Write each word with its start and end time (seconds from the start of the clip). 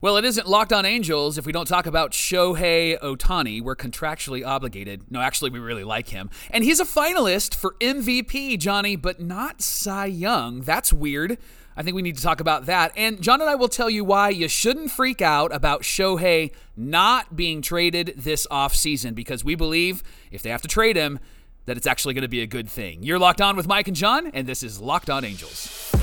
Well, 0.00 0.18
it 0.18 0.24
isn't 0.26 0.46
Locked 0.46 0.72
On 0.74 0.84
Angels 0.84 1.38
if 1.38 1.46
we 1.46 1.52
don't 1.52 1.66
talk 1.66 1.86
about 1.86 2.10
Shohei 2.10 2.98
Ohtani. 2.98 3.62
We're 3.62 3.76
contractually 3.76 4.46
obligated. 4.46 5.10
No, 5.10 5.20
actually, 5.20 5.50
we 5.50 5.60
really 5.60 5.84
like 5.84 6.10
him. 6.10 6.28
And 6.50 6.62
he's 6.62 6.78
a 6.78 6.84
finalist 6.84 7.54
for 7.54 7.74
MVP, 7.80 8.58
Johnny, 8.58 8.96
but 8.96 9.18
not 9.18 9.62
Cy 9.62 10.06
Young. 10.06 10.60
That's 10.60 10.92
weird. 10.92 11.38
I 11.74 11.82
think 11.82 11.94
we 11.96 12.02
need 12.02 12.18
to 12.18 12.22
talk 12.22 12.40
about 12.40 12.66
that. 12.66 12.92
And 12.96 13.22
John 13.22 13.40
and 13.40 13.48
I 13.48 13.54
will 13.54 13.68
tell 13.68 13.88
you 13.88 14.04
why 14.04 14.28
you 14.28 14.46
shouldn't 14.46 14.90
freak 14.90 15.22
out 15.22 15.54
about 15.54 15.82
Shohei 15.82 16.52
not 16.76 17.34
being 17.34 17.62
traded 17.62 18.12
this 18.14 18.46
offseason 18.50 19.14
because 19.14 19.42
we 19.42 19.54
believe 19.54 20.02
if 20.30 20.42
they 20.42 20.50
have 20.50 20.62
to 20.62 20.68
trade 20.68 20.96
him, 20.96 21.18
that 21.64 21.78
it's 21.78 21.86
actually 21.86 22.12
going 22.12 22.22
to 22.22 22.28
be 22.28 22.42
a 22.42 22.46
good 22.46 22.68
thing. 22.68 23.02
You're 23.02 23.18
locked 23.18 23.40
on 23.40 23.56
with 23.56 23.66
Mike 23.66 23.88
and 23.88 23.96
John, 23.96 24.26
and 24.34 24.46
this 24.46 24.62
is 24.62 24.80
Locked 24.80 25.08
On 25.08 25.24
Angels. 25.24 25.94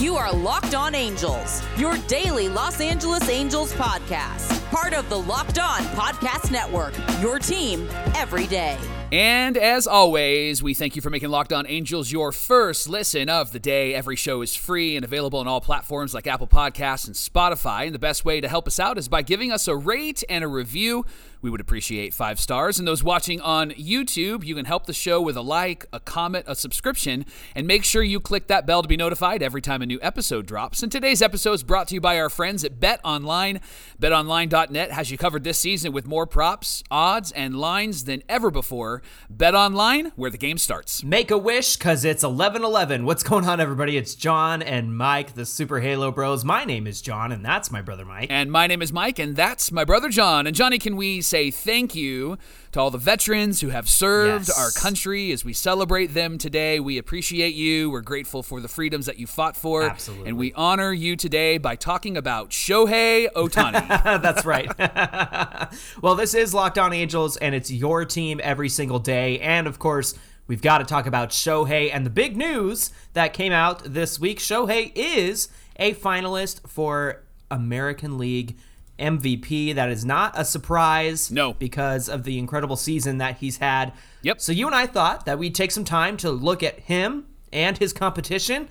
You 0.00 0.16
are 0.16 0.32
Locked 0.32 0.74
On 0.74 0.94
Angels, 0.94 1.62
your 1.76 1.98
daily 2.08 2.48
Los 2.48 2.80
Angeles 2.80 3.28
Angels 3.28 3.70
podcast. 3.74 4.64
Part 4.70 4.94
of 4.94 5.06
the 5.10 5.18
Locked 5.18 5.58
On 5.58 5.82
Podcast 5.88 6.50
Network, 6.50 6.94
your 7.20 7.38
team 7.38 7.86
every 8.16 8.46
day. 8.46 8.78
And 9.12 9.58
as 9.58 9.86
always, 9.86 10.62
we 10.62 10.72
thank 10.72 10.96
you 10.96 11.02
for 11.02 11.10
making 11.10 11.28
Locked 11.28 11.52
On 11.52 11.66
Angels 11.66 12.10
your 12.10 12.32
first 12.32 12.88
listen 12.88 13.28
of 13.28 13.52
the 13.52 13.58
day. 13.58 13.92
Every 13.92 14.16
show 14.16 14.40
is 14.40 14.56
free 14.56 14.96
and 14.96 15.04
available 15.04 15.38
on 15.38 15.46
all 15.46 15.60
platforms 15.60 16.14
like 16.14 16.26
Apple 16.26 16.46
Podcasts 16.46 17.06
and 17.06 17.14
Spotify. 17.14 17.84
And 17.84 17.94
the 17.94 17.98
best 17.98 18.24
way 18.24 18.40
to 18.40 18.48
help 18.48 18.66
us 18.66 18.80
out 18.80 18.96
is 18.96 19.06
by 19.06 19.20
giving 19.20 19.52
us 19.52 19.68
a 19.68 19.76
rate 19.76 20.24
and 20.30 20.42
a 20.42 20.48
review. 20.48 21.04
We 21.42 21.50
would 21.50 21.60
appreciate 21.60 22.14
five 22.14 22.38
stars. 22.38 22.78
And 22.78 22.86
those 22.86 23.02
watching 23.02 23.40
on 23.40 23.70
YouTube, 23.70 24.44
you 24.44 24.54
can 24.54 24.64
help 24.66 24.86
the 24.86 24.92
show 24.92 25.20
with 25.20 25.36
a 25.36 25.42
like, 25.42 25.86
a 25.92 26.00
comment, 26.00 26.44
a 26.46 26.54
subscription, 26.54 27.24
and 27.54 27.66
make 27.66 27.84
sure 27.84 28.02
you 28.02 28.20
click 28.20 28.46
that 28.48 28.66
bell 28.66 28.82
to 28.82 28.88
be 28.88 28.96
notified 28.96 29.42
every 29.42 29.62
time 29.62 29.82
a 29.82 29.86
new 29.86 29.98
episode 30.02 30.46
drops. 30.46 30.82
And 30.82 30.92
today's 30.92 31.22
episode 31.22 31.52
is 31.52 31.62
brought 31.62 31.88
to 31.88 31.94
you 31.94 32.00
by 32.00 32.18
our 32.18 32.28
friends 32.28 32.64
at 32.64 32.78
Bet 32.78 33.00
Online. 33.04 33.60
BetOnline.net 34.00 34.90
has 34.92 35.10
you 35.10 35.18
covered 35.18 35.44
this 35.44 35.58
season 35.58 35.92
with 35.92 36.06
more 36.06 36.26
props, 36.26 36.82
odds, 36.90 37.32
and 37.32 37.58
lines 37.58 38.04
than 38.04 38.22
ever 38.28 38.50
before. 38.50 39.02
Bet 39.28 39.54
Online, 39.54 40.12
where 40.16 40.30
the 40.30 40.38
game 40.38 40.58
starts. 40.58 41.02
Make 41.02 41.30
a 41.30 41.38
wish 41.38 41.76
because 41.76 42.04
it's 42.04 42.22
11 42.22 42.64
11. 42.64 43.04
What's 43.04 43.22
going 43.22 43.46
on, 43.46 43.60
everybody? 43.60 43.96
It's 43.96 44.14
John 44.14 44.62
and 44.62 44.96
Mike, 44.96 45.34
the 45.34 45.46
Super 45.46 45.80
Halo 45.80 46.10
Bros. 46.10 46.44
My 46.44 46.64
name 46.64 46.86
is 46.86 47.00
John, 47.00 47.32
and 47.32 47.44
that's 47.44 47.70
my 47.70 47.80
brother 47.82 48.04
Mike. 48.04 48.28
And 48.30 48.52
my 48.52 48.66
name 48.66 48.82
is 48.82 48.92
Mike, 48.92 49.18
and 49.18 49.36
that's 49.36 49.72
my 49.72 49.84
brother 49.84 50.08
John. 50.08 50.46
And 50.46 50.54
Johnny, 50.54 50.78
can 50.78 50.96
we 50.96 51.22
say 51.30 51.50
thank 51.50 51.94
you 51.94 52.36
to 52.72 52.80
all 52.80 52.90
the 52.90 52.98
veterans 52.98 53.60
who 53.60 53.68
have 53.70 53.88
served 53.88 54.48
Yes. 54.48 54.58
our 54.58 54.70
country 54.72 55.32
as 55.32 55.44
we 55.44 55.52
celebrate 55.52 56.08
them 56.08 56.36
today? 56.38 56.80
We 56.80 56.98
appreciate 56.98 57.54
you. 57.54 57.88
We're 57.90 58.00
grateful 58.02 58.42
for 58.42 58.60
the 58.60 58.68
freedoms 58.68 59.06
that 59.06 59.18
you 59.18 59.26
fought 59.26 59.56
for. 59.56 59.84
Absolutely. 59.84 60.28
And 60.28 60.36
we 60.38 60.52
honor 60.54 60.92
you 60.92 61.16
today 61.16 61.56
by 61.58 61.76
talking 61.76 62.16
about 62.16 62.50
Shohei 62.50 63.28
Ohtani. 63.32 63.88
That's 64.22 64.44
right. 64.44 64.68
well, 66.02 66.14
this 66.16 66.34
is 66.34 66.52
Locked 66.52 66.78
On 66.78 66.92
Angels, 66.92 67.36
and 67.36 67.54
it's 67.54 67.70
your 67.70 68.04
team 68.04 68.40
every 68.42 68.68
single 68.68 68.98
day. 68.98 69.38
And 69.40 69.66
of 69.66 69.78
course, 69.78 70.14
we've 70.48 70.62
got 70.62 70.78
to 70.78 70.84
talk 70.84 71.06
about 71.06 71.30
Shohei 71.30 71.90
and 71.92 72.04
the 72.04 72.10
big 72.10 72.36
news 72.36 72.90
that 73.12 73.32
came 73.32 73.52
out 73.52 73.82
this 73.84 74.18
week. 74.18 74.38
Shohei 74.40 74.92
is 74.94 75.48
a 75.76 75.94
finalist 75.94 76.68
for 76.68 77.22
American 77.50 78.18
League 78.18 78.56
MVP. 79.00 79.74
That 79.74 79.90
is 79.90 80.04
not 80.04 80.32
a 80.38 80.44
surprise. 80.44 81.30
No. 81.30 81.54
Because 81.54 82.08
of 82.08 82.24
the 82.24 82.38
incredible 82.38 82.76
season 82.76 83.18
that 83.18 83.38
he's 83.38 83.56
had. 83.56 83.92
Yep. 84.22 84.40
So 84.40 84.52
you 84.52 84.66
and 84.66 84.74
I 84.76 84.86
thought 84.86 85.24
that 85.26 85.38
we'd 85.38 85.54
take 85.54 85.70
some 85.70 85.84
time 85.84 86.16
to 86.18 86.30
look 86.30 86.62
at 86.62 86.80
him 86.80 87.26
and 87.52 87.78
his 87.78 87.92
competition 87.92 88.68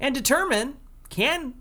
and 0.00 0.14
determine 0.14 0.74
can 1.10 1.54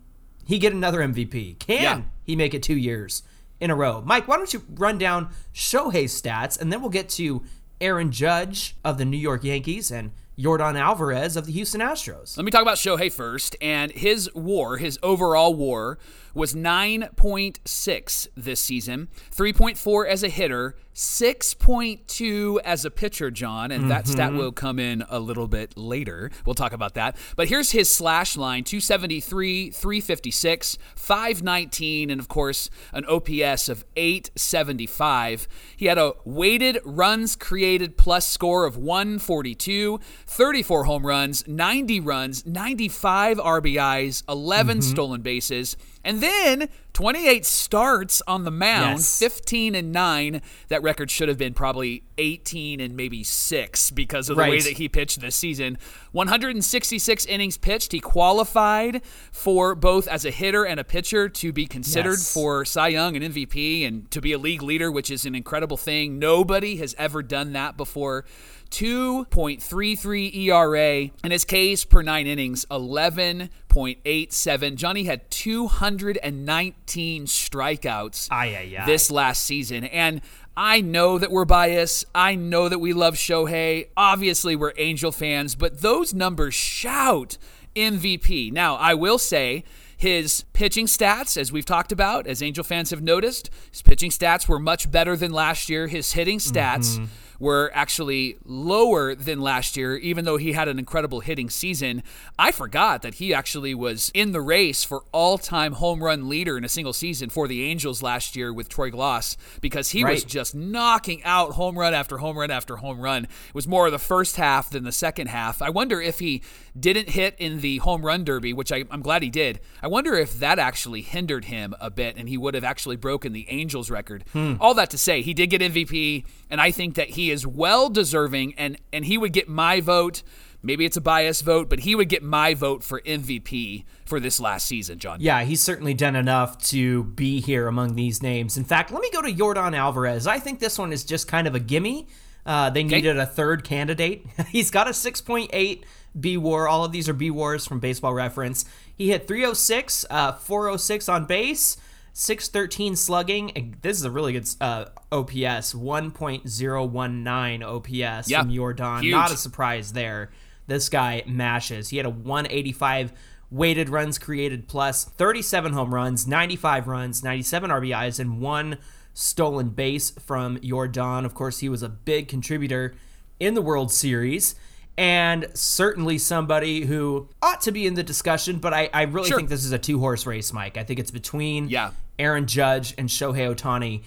he 0.46 0.58
get 0.60 0.74
another 0.74 1.02
MVP? 1.02 1.60
Can 1.60 1.82
Yeah. 1.82 2.02
he 2.24 2.36
make 2.36 2.54
it 2.54 2.64
two 2.64 2.78
years 2.78 3.24
in 3.60 3.70
a 3.72 3.76
row? 3.76 4.02
Mike, 4.06 4.28
why 4.28 4.38
don't 4.38 4.54
you 4.54 4.64
run 4.76 4.98
down 4.98 5.30
Shohei's 5.54 6.20
stats 6.20 6.60
and 6.60 6.72
then 6.72 6.82
we'll 6.82 6.90
get 6.90 7.10
to 7.10 7.44
Aaron 7.82 8.12
Judge 8.12 8.76
of 8.86 8.98
the 8.98 9.06
New 9.06 9.18
York 9.18 9.44
Yankees 9.44 9.92
and 9.92 10.12
Yordan 10.42 10.80
Alvarez 10.80 11.38
of 11.38 11.46
the 11.46 11.52
Houston 11.52 11.82
Astros. 11.82 12.36
Let 12.36 12.46
me 12.46 12.52
talk 12.52 12.62
about 12.62 12.78
Shohei 12.78 13.12
first. 13.12 13.56
And 13.62 13.92
his 13.92 14.30
war, 14.34 14.78
his 14.78 14.98
overall 15.04 15.54
war, 15.54 16.00
was 16.34 16.56
9.6 16.56 18.28
this 18.36 18.60
season, 18.60 19.10
3.4 19.36 20.08
as 20.08 20.24
a 20.24 20.30
hitter, 20.30 20.76
6.2 20.94 22.60
as 22.64 22.86
a 22.86 22.92
pitcher, 22.92 23.32
John. 23.32 23.72
And 23.72 23.90
that 23.90 24.08
stat 24.08 24.30
mm-hmm. 24.30 24.38
will 24.38 24.52
come 24.52 24.80
in 24.80 25.04
a 25.10 25.20
little 25.20 25.48
bit 25.48 25.78
later. 25.78 26.32
We'll 26.46 26.56
talk 26.56 26.74
about 26.74 26.94
that. 26.96 27.16
But 27.36 27.48
here's 27.48 27.72
his 27.72 27.92
slash 27.92 28.38
line 28.38 28.64
273, 28.64 29.72
356, 29.72 30.78
519, 30.96 32.10
and 32.10 32.20
of 32.20 32.28
course, 32.28 32.70
an 32.94 33.06
OPS 33.06 33.70
of 33.70 33.86
875. 33.96 35.48
He 35.76 35.86
had 35.86 35.98
a 35.98 36.14
weighted 36.26 36.80
runs 36.84 37.36
created 37.36 37.98
plus 37.98 38.28
score 38.28 38.66
of 38.66 38.78
142, 38.78 40.00
34 40.28 40.84
home 40.86 41.06
runs, 41.06 41.48
90 41.48 42.00
runs, 42.00 42.46
95 42.46 43.38
RBIs, 43.38 44.24
11 44.28 44.78
mm-hmm. 44.78 44.90
stolen 44.90 45.22
bases, 45.22 45.78
and 46.04 46.22
then 46.22 46.70
28 46.94 47.46
starts 47.46 48.22
on 48.28 48.44
the 48.44 48.52
mound, 48.52 49.00
Yes. 49.00 49.20
15 49.20 49.76
and 49.76 49.92
9. 49.92 50.42
That 50.68 50.84
record 50.84 51.10
should 51.10 51.30
have 51.30 51.38
been 51.38 51.54
probably 51.54 52.04
18 52.18 52.80
and 52.80 52.96
maybe 52.96 53.24
6 53.24 53.92
because 53.92 54.30
of 54.30 54.36
the 54.36 54.42
way 54.42 54.60
that 54.62 54.78
he 54.78 54.90
pitched 54.90 55.22
this 55.22 55.36
season. 55.36 55.78
166 56.12 57.26
innings 57.26 57.58
pitched. 57.58 57.92
He 57.92 58.00
qualified 58.00 59.02
for 59.32 59.74
both 59.76 60.08
as 60.08 60.26
a 60.26 60.32
hitter 60.32 60.64
and 60.66 60.80
a 60.80 60.84
pitcher 60.84 61.30
to 61.30 61.52
be 61.54 61.66
considered 61.66 62.12
Yes. 62.20 62.34
for 62.34 62.66
Cy 62.66 62.90
Young 62.90 63.16
and 63.16 63.34
MVP 63.34 63.86
and 63.88 64.10
to 64.12 64.22
be 64.22 64.34
a 64.34 64.38
league 64.38 64.62
leader, 64.62 64.92
which 64.92 65.10
is 65.10 65.26
an 65.26 65.36
incredible 65.36 65.78
thing. 65.78 66.20
Nobody 66.20 66.76
has 66.78 66.94
ever 66.98 67.24
done 67.24 67.54
that 67.54 67.78
before. 67.78 68.26
2.33 68.72 70.34
ERA. 70.48 71.10
In 71.26 71.32
his 71.32 71.44
case, 71.44 71.84
per 71.84 72.02
nine 72.02 72.26
innings, 72.26 72.66
11.87. 72.72 74.76
Johnny 74.76 75.04
had 75.04 75.30
219 75.30 77.26
strikeouts 77.26 78.28
Ay, 78.32 78.56
ay, 78.56 78.78
ay. 78.80 78.86
this 78.86 79.12
last 79.12 79.44
season. 79.44 79.84
And 79.86 80.22
I 80.56 80.82
know 80.82 81.18
that 81.18 81.32
we're 81.32 81.46
biased. 81.46 82.06
I 82.14 82.36
know 82.36 82.68
that 82.68 82.80
we 82.80 82.94
love 82.94 83.16
Shohei. 83.16 83.88
Obviously, 83.96 84.56
we're 84.56 84.74
Angel 84.78 85.12
fans, 85.12 85.56
but 85.56 85.82
those 85.82 86.14
numbers 86.14 86.54
shout 86.54 87.38
MVP. 87.76 88.52
Now, 88.52 88.76
I 88.76 88.94
will 88.94 89.18
say 89.18 89.64
his 89.96 90.44
pitching 90.54 90.88
stats, 90.88 91.38
as 91.38 91.52
we've 91.52 91.66
talked 91.66 91.92
about, 91.92 92.28
as 92.28 92.42
Angel 92.42 92.64
fans 92.64 92.90
have 92.90 93.02
noticed, 93.02 93.50
his 93.72 93.82
pitching 93.82 94.10
stats 94.10 94.48
were 94.48 94.60
much 94.60 94.90
better 94.90 95.16
than 95.16 95.32
last 95.32 95.70
year. 95.70 95.88
His 95.88 96.14
hitting 96.14 96.40
stats 96.40 96.98
mm-hmm. 96.98 97.06
Were 97.42 97.72
actually 97.74 98.38
lower 98.46 99.16
than 99.16 99.42
last 99.42 99.76
year, 99.76 99.98
even 99.98 100.26
though 100.26 100.38
he 100.38 100.52
had 100.52 100.68
an 100.68 100.78
incredible 100.78 101.22
hitting 101.22 101.50
season. 101.50 102.04
I 102.38 102.52
forgot 102.52 103.02
that 103.02 103.16
he 103.16 103.34
actually 103.34 103.74
was 103.74 104.12
in 104.14 104.32
the 104.32 104.42
race 104.42 104.84
for 104.84 105.06
all 105.12 105.40
time 105.40 105.74
home 105.74 106.04
run 106.04 106.30
leader 106.30 106.56
in 106.56 106.64
a 106.64 106.70
single 106.70 106.94
season 106.94 107.32
for 107.32 107.48
the 107.48 107.64
Angels 107.64 108.04
last 108.04 108.36
year 108.36 108.54
with 108.54 108.70
Troy 108.70 108.92
Glaus 108.92 109.38
because 109.60 109.90
he 109.90 110.06
was 110.06 110.24
just 110.24 110.54
knocking 110.54 111.24
out 111.24 111.54
home 111.54 111.80
run 111.80 111.96
after 111.96 112.20
home 112.20 112.38
run 112.38 112.52
after 112.52 112.76
home 112.76 113.02
run. 113.02 113.24
It 113.24 113.56
was 113.56 113.68
more 113.68 113.88
of 113.88 113.92
the 113.92 113.98
first 113.98 114.36
half 114.36 114.70
than 114.70 114.84
the 114.84 114.92
second 114.92 115.28
half. 115.28 115.64
I 115.64 115.72
wonder 115.72 116.00
if 116.00 116.20
he 116.20 116.44
didn't 116.80 117.10
hit 117.10 117.36
in 117.38 117.62
the 117.62 117.78
home 117.80 118.06
run 118.06 118.24
derby, 118.24 118.54
which 118.54 118.72
I, 118.72 118.86
I'm 118.90 119.02
glad 119.02 119.24
he 119.24 119.30
did. 119.30 119.60
I 119.82 119.88
wonder 119.88 120.16
if 120.16 120.40
that 120.40 120.60
actually 120.60 121.02
hindered 121.02 121.46
him 121.46 121.76
a 121.80 121.90
bit 121.90 122.16
and 122.18 122.30
he 122.30 122.38
would 122.38 122.54
have 122.54 122.64
actually 122.64 122.96
broken 122.96 123.34
the 123.34 123.46
Angels 123.50 123.90
record. 123.90 124.24
All 124.60 124.74
that 124.76 124.90
to 124.92 124.98
say, 124.98 125.22
he 125.22 125.34
did 125.34 125.48
get 125.50 125.62
MVP, 125.62 126.26
and 126.50 126.62
I 126.62 126.72
think 126.72 126.96
that 126.96 127.10
he 127.12 127.32
is 127.32 127.46
well 127.46 127.90
deserving, 127.90 128.54
and, 128.58 128.78
and 128.94 129.06
he 129.06 129.18
would 129.18 129.34
get 129.34 129.48
my 129.50 129.82
vote. 129.82 130.24
Maybe 130.64 130.86
it's 130.86 130.98
a 130.98 131.02
biased 131.02 131.44
vote, 131.44 131.70
but 131.70 131.80
he 131.80 131.96
would 131.96 132.08
get 132.08 132.22
my 132.22 132.54
vote 132.54 132.84
for 132.84 133.02
MVP 133.02 133.84
for 134.06 134.20
this 134.20 134.40
last 134.40 134.68
season, 134.68 135.00
John. 135.00 135.18
Yeah, 135.20 135.44
he's 135.44 135.62
certainly 135.62 135.94
done 135.96 136.16
enough 136.16 136.58
to 136.70 137.04
be 137.04 137.42
here 137.42 137.68
among 137.68 137.96
these 137.96 138.22
names. 138.22 138.58
In 138.58 138.64
fact, 138.64 138.92
let 138.92 139.02
me 139.02 139.10
go 139.12 139.22
to 139.22 139.32
Yordan 139.32 139.76
Alvarez. 139.76 140.28
I 140.28 140.40
think 140.40 140.60
this 140.60 140.78
one 140.78 140.94
is 140.94 141.04
just 141.04 141.28
kind 141.28 141.48
of 141.48 141.56
a 141.56 141.60
gimme. 141.60 142.08
Uh, 142.46 142.70
they 142.70 142.84
needed 142.84 143.18
a 143.18 143.26
third 143.26 143.64
candidate. 143.64 144.26
He's 144.50 144.72
got 144.72 144.88
a 144.88 144.92
6.8 144.92 145.84
B 146.20 146.38
WAR. 146.38 146.68
All 146.68 146.84
of 146.86 146.92
these 146.92 147.08
are 147.10 147.14
B 147.14 147.32
WARs 147.32 147.66
from 147.66 147.80
Baseball 147.80 148.14
Reference. 148.14 148.66
He 148.96 149.10
hit 149.10 149.28
306, 149.28 150.06
uh, 150.10 150.34
406 150.34 151.10
on 151.10 151.26
base, 151.26 151.78
613 152.14 152.96
slugging. 152.96 153.52
And 153.52 153.76
This 153.82 153.98
is 153.98 154.04
a 154.04 154.12
really 154.12 154.34
good 154.34 154.50
uh, 154.60 154.86
OPS, 155.12 155.74
1.019 155.74 157.64
OPS 157.64 158.30
Yeah, 158.30 158.42
from 158.42 158.54
Jordan. 158.54 159.02
huge. 159.04 159.12
Not 159.12 159.32
a 159.32 159.38
surprise 159.38 159.94
there. 159.94 160.32
This 160.68 160.90
guy 160.90 161.24
mashes. 161.26 161.90
He 161.90 161.98
had 161.98 162.06
a 162.06 162.10
185 162.10 163.14
weighted 163.50 163.90
runs 163.90 164.18
created 164.18 164.68
plus, 164.68 165.04
37 165.04 165.74
home 165.74 165.94
runs, 165.94 166.26
95 166.28 166.88
runs, 166.88 167.24
97 167.24 167.70
RBIs, 167.70 168.20
and 168.20 168.40
one 168.40 168.78
stolen 169.14 169.70
base 169.70 170.12
from 170.12 170.58
Jordan. 170.62 171.26
Of 171.26 171.34
course, 171.34 171.60
he 171.60 171.68
was 171.68 171.84
a 171.84 171.90
big 171.90 172.28
contributor 172.30 172.96
in 173.40 173.54
the 173.56 173.62
World 173.62 173.92
Series. 173.92 174.56
And 174.98 175.48
certainly 175.54 176.18
somebody 176.18 176.86
who 176.86 177.28
ought 177.42 177.62
to 177.62 177.72
be 177.72 177.88
in 177.88 177.94
the 177.96 178.04
discussion, 178.04 178.60
but 178.60 178.74
I, 178.74 178.90
I 178.94 179.04
really 179.04 179.30
Sure. 179.30 179.38
think 179.38 179.50
this 179.50 179.66
is 179.66 179.72
a 179.72 179.80
two 179.80 180.00
horse 180.00 180.26
race, 180.26 180.54
Mike. 180.54 180.78
I 180.78 180.84
think 180.84 181.00
it's 181.00 181.12
between 181.12 181.70
Yeah. 181.70 181.92
Aaron 182.20 182.46
Judge 182.46 182.94
and 182.98 183.10
Shohei 183.10 183.56
Ohtani. 183.56 184.04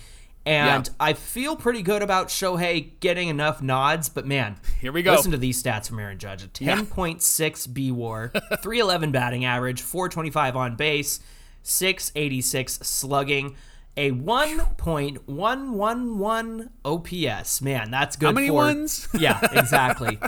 And 0.47 0.87
Yeah. 0.87 0.93
I 1.01 1.13
feel 1.15 1.57
pretty 1.57 1.81
good 1.83 2.03
about 2.03 2.29
Shohei 2.29 2.91
getting 3.01 3.29
enough 3.29 3.63
nods, 3.63 4.11
but 4.11 4.27
man, 4.27 4.57
Here 4.81 4.93
we 4.93 5.03
go. 5.03 5.13
Listen 5.15 5.31
to 5.33 5.39
these 5.39 5.61
stats 5.61 5.89
from 5.89 5.99
Aaron 5.99 6.19
Judge: 6.19 6.45
a 6.45 6.49
10.6 6.49 7.73
B 7.73 7.91
WAR, 7.91 8.29
311 8.63 9.11
batting 9.11 9.45
average, 9.47 9.81
425 9.81 10.55
on 10.55 10.77
base, 10.77 11.19
686 11.63 12.75
slugging, 12.83 13.57
a 13.97 14.11
1.111 14.11 16.69
OPS. 16.85 17.63
Man, 17.63 17.91
that's 17.91 18.17
good. 18.17 18.27
How 18.27 18.33
many 18.33 18.49
for, 18.49 18.55
ones? 18.55 19.09
Yeah, 19.19 19.41
exactly. 19.53 20.19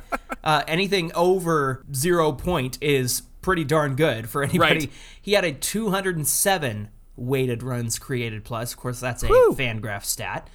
uh, 0.45 0.63
anything 0.69 1.11
over 1.15 1.85
zero 1.93 2.33
point 2.33 2.79
is 2.81 3.23
pretty 3.43 3.65
darn 3.65 3.97
good 3.97 4.29
for 4.29 4.43
anybody. 4.43 4.81
Right. 4.81 4.91
He 5.21 5.33
had 5.33 5.45
a 5.45 5.53
207 5.53 6.89
weighted 7.17 7.63
runs 7.63 7.99
created 7.99 8.45
plus. 8.45 8.73
Of 8.73 8.79
course, 8.79 9.01
that's 9.01 9.23
a 9.23 9.27
Whew. 9.27 9.55
Fangraph 9.57 10.05
stat. 10.05 10.49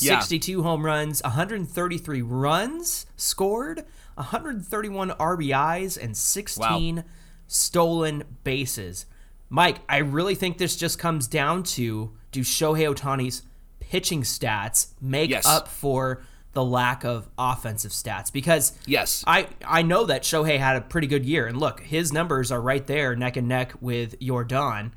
Yeah. 0.00 0.20
62 0.20 0.62
home 0.62 0.84
runs, 0.84 1.22
133 1.22 2.20
runs 2.20 3.06
scored, 3.16 3.86
131 4.16 5.10
RBIs, 5.12 6.02
and 6.02 6.14
16 6.14 7.04
stolen 7.46 8.24
bases. 8.44 9.06
Mike, 9.48 9.78
I 9.88 9.98
really 9.98 10.34
think 10.34 10.58
this 10.58 10.76
just 10.76 10.98
comes 10.98 11.26
down 11.26 11.62
to 11.62 12.12
do 12.32 12.40
Shohei 12.40 12.92
Ohtani's 12.94 13.42
pitching 13.80 14.22
stats 14.22 14.88
make 15.00 15.30
Yes. 15.30 15.46
up 15.46 15.68
for 15.68 16.22
the 16.52 16.64
lack 16.64 17.04
of 17.04 17.28
offensive 17.38 17.90
stats? 17.92 18.32
Because 18.32 18.72
Yes. 18.86 19.24
I 19.26 19.48
I 19.66 19.82
know 19.82 20.04
that 20.06 20.22
Shohei 20.22 20.58
had 20.58 20.76
a 20.76 20.80
pretty 20.80 21.06
good 21.06 21.24
year, 21.24 21.46
and 21.46 21.58
look, 21.58 21.80
his 21.80 22.12
numbers 22.12 22.50
are 22.52 22.60
right 22.60 22.86
there, 22.86 23.14
neck 23.16 23.36
and 23.36 23.48
neck 23.48 23.72
with 23.80 24.18
Jordan. 24.20 24.92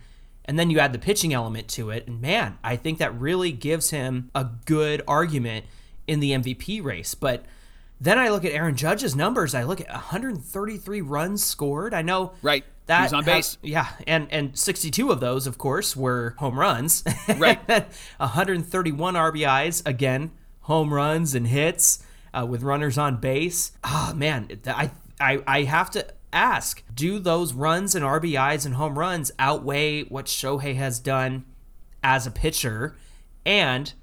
And 0.45 0.57
then 0.57 0.69
you 0.69 0.79
add 0.79 0.91
the 0.91 0.99
pitching 0.99 1.33
element 1.33 1.67
to 1.69 1.91
it, 1.91 2.07
and 2.07 2.19
man, 2.19 2.57
I 2.63 2.75
think 2.75 2.97
that 2.97 3.17
really 3.19 3.51
gives 3.51 3.91
him 3.91 4.31
a 4.33 4.45
good 4.65 5.01
argument 5.07 5.65
in 6.07 6.19
the 6.19 6.31
MVP 6.31 6.81
race. 6.83 7.13
But 7.15 7.45
then 8.01 8.17
I 8.17 8.29
look 8.29 8.43
at 8.43 8.51
Aaron 8.51 8.75
Judge's 8.75 9.15
numbers. 9.15 9.53
I 9.53 9.61
look 9.63 9.79
at 9.79 9.87
133 9.87 11.01
runs 11.01 11.43
scored. 11.43 11.93
I 11.93 12.01
know 12.01 12.33
Right. 12.41 12.65
That 12.87 13.03
was 13.03 13.13
on 13.13 13.23
base. 13.23 13.57
yeah, 13.61 13.87
and 14.07 14.27
and 14.31 14.57
62 14.57 15.11
of 15.11 15.19
those, 15.19 15.47
of 15.47 15.57
course, 15.57 15.95
were 15.95 16.35
home 16.39 16.59
runs. 16.59 17.03
Right. 17.37 17.59
131 18.17 19.13
RBIs 19.15 19.85
again, 19.85 20.31
home 20.61 20.93
runs 20.93 21.33
and 21.33 21.47
hits 21.47 22.03
uh, 22.33 22.45
with 22.49 22.63
runners 22.63 22.97
on 22.97 23.17
base. 23.17 23.71
Ah, 23.83 24.13
man, 24.15 24.59
I, 24.67 24.91
I 25.19 25.41
I 25.47 25.63
have 25.63 25.89
to 25.91 26.05
ask: 26.33 26.83
Do 26.93 27.19
those 27.19 27.53
runs 27.53 27.95
and 27.95 28.03
RBIs 28.03 28.65
and 28.65 28.75
home 28.75 28.97
runs 28.97 29.31
outweigh 29.39 30.03
what 30.03 30.25
Shohei 30.25 30.75
has 30.75 30.99
done 30.99 31.45
as 32.03 32.27
a 32.27 32.31
pitcher? 32.31 32.95
And 33.45 33.93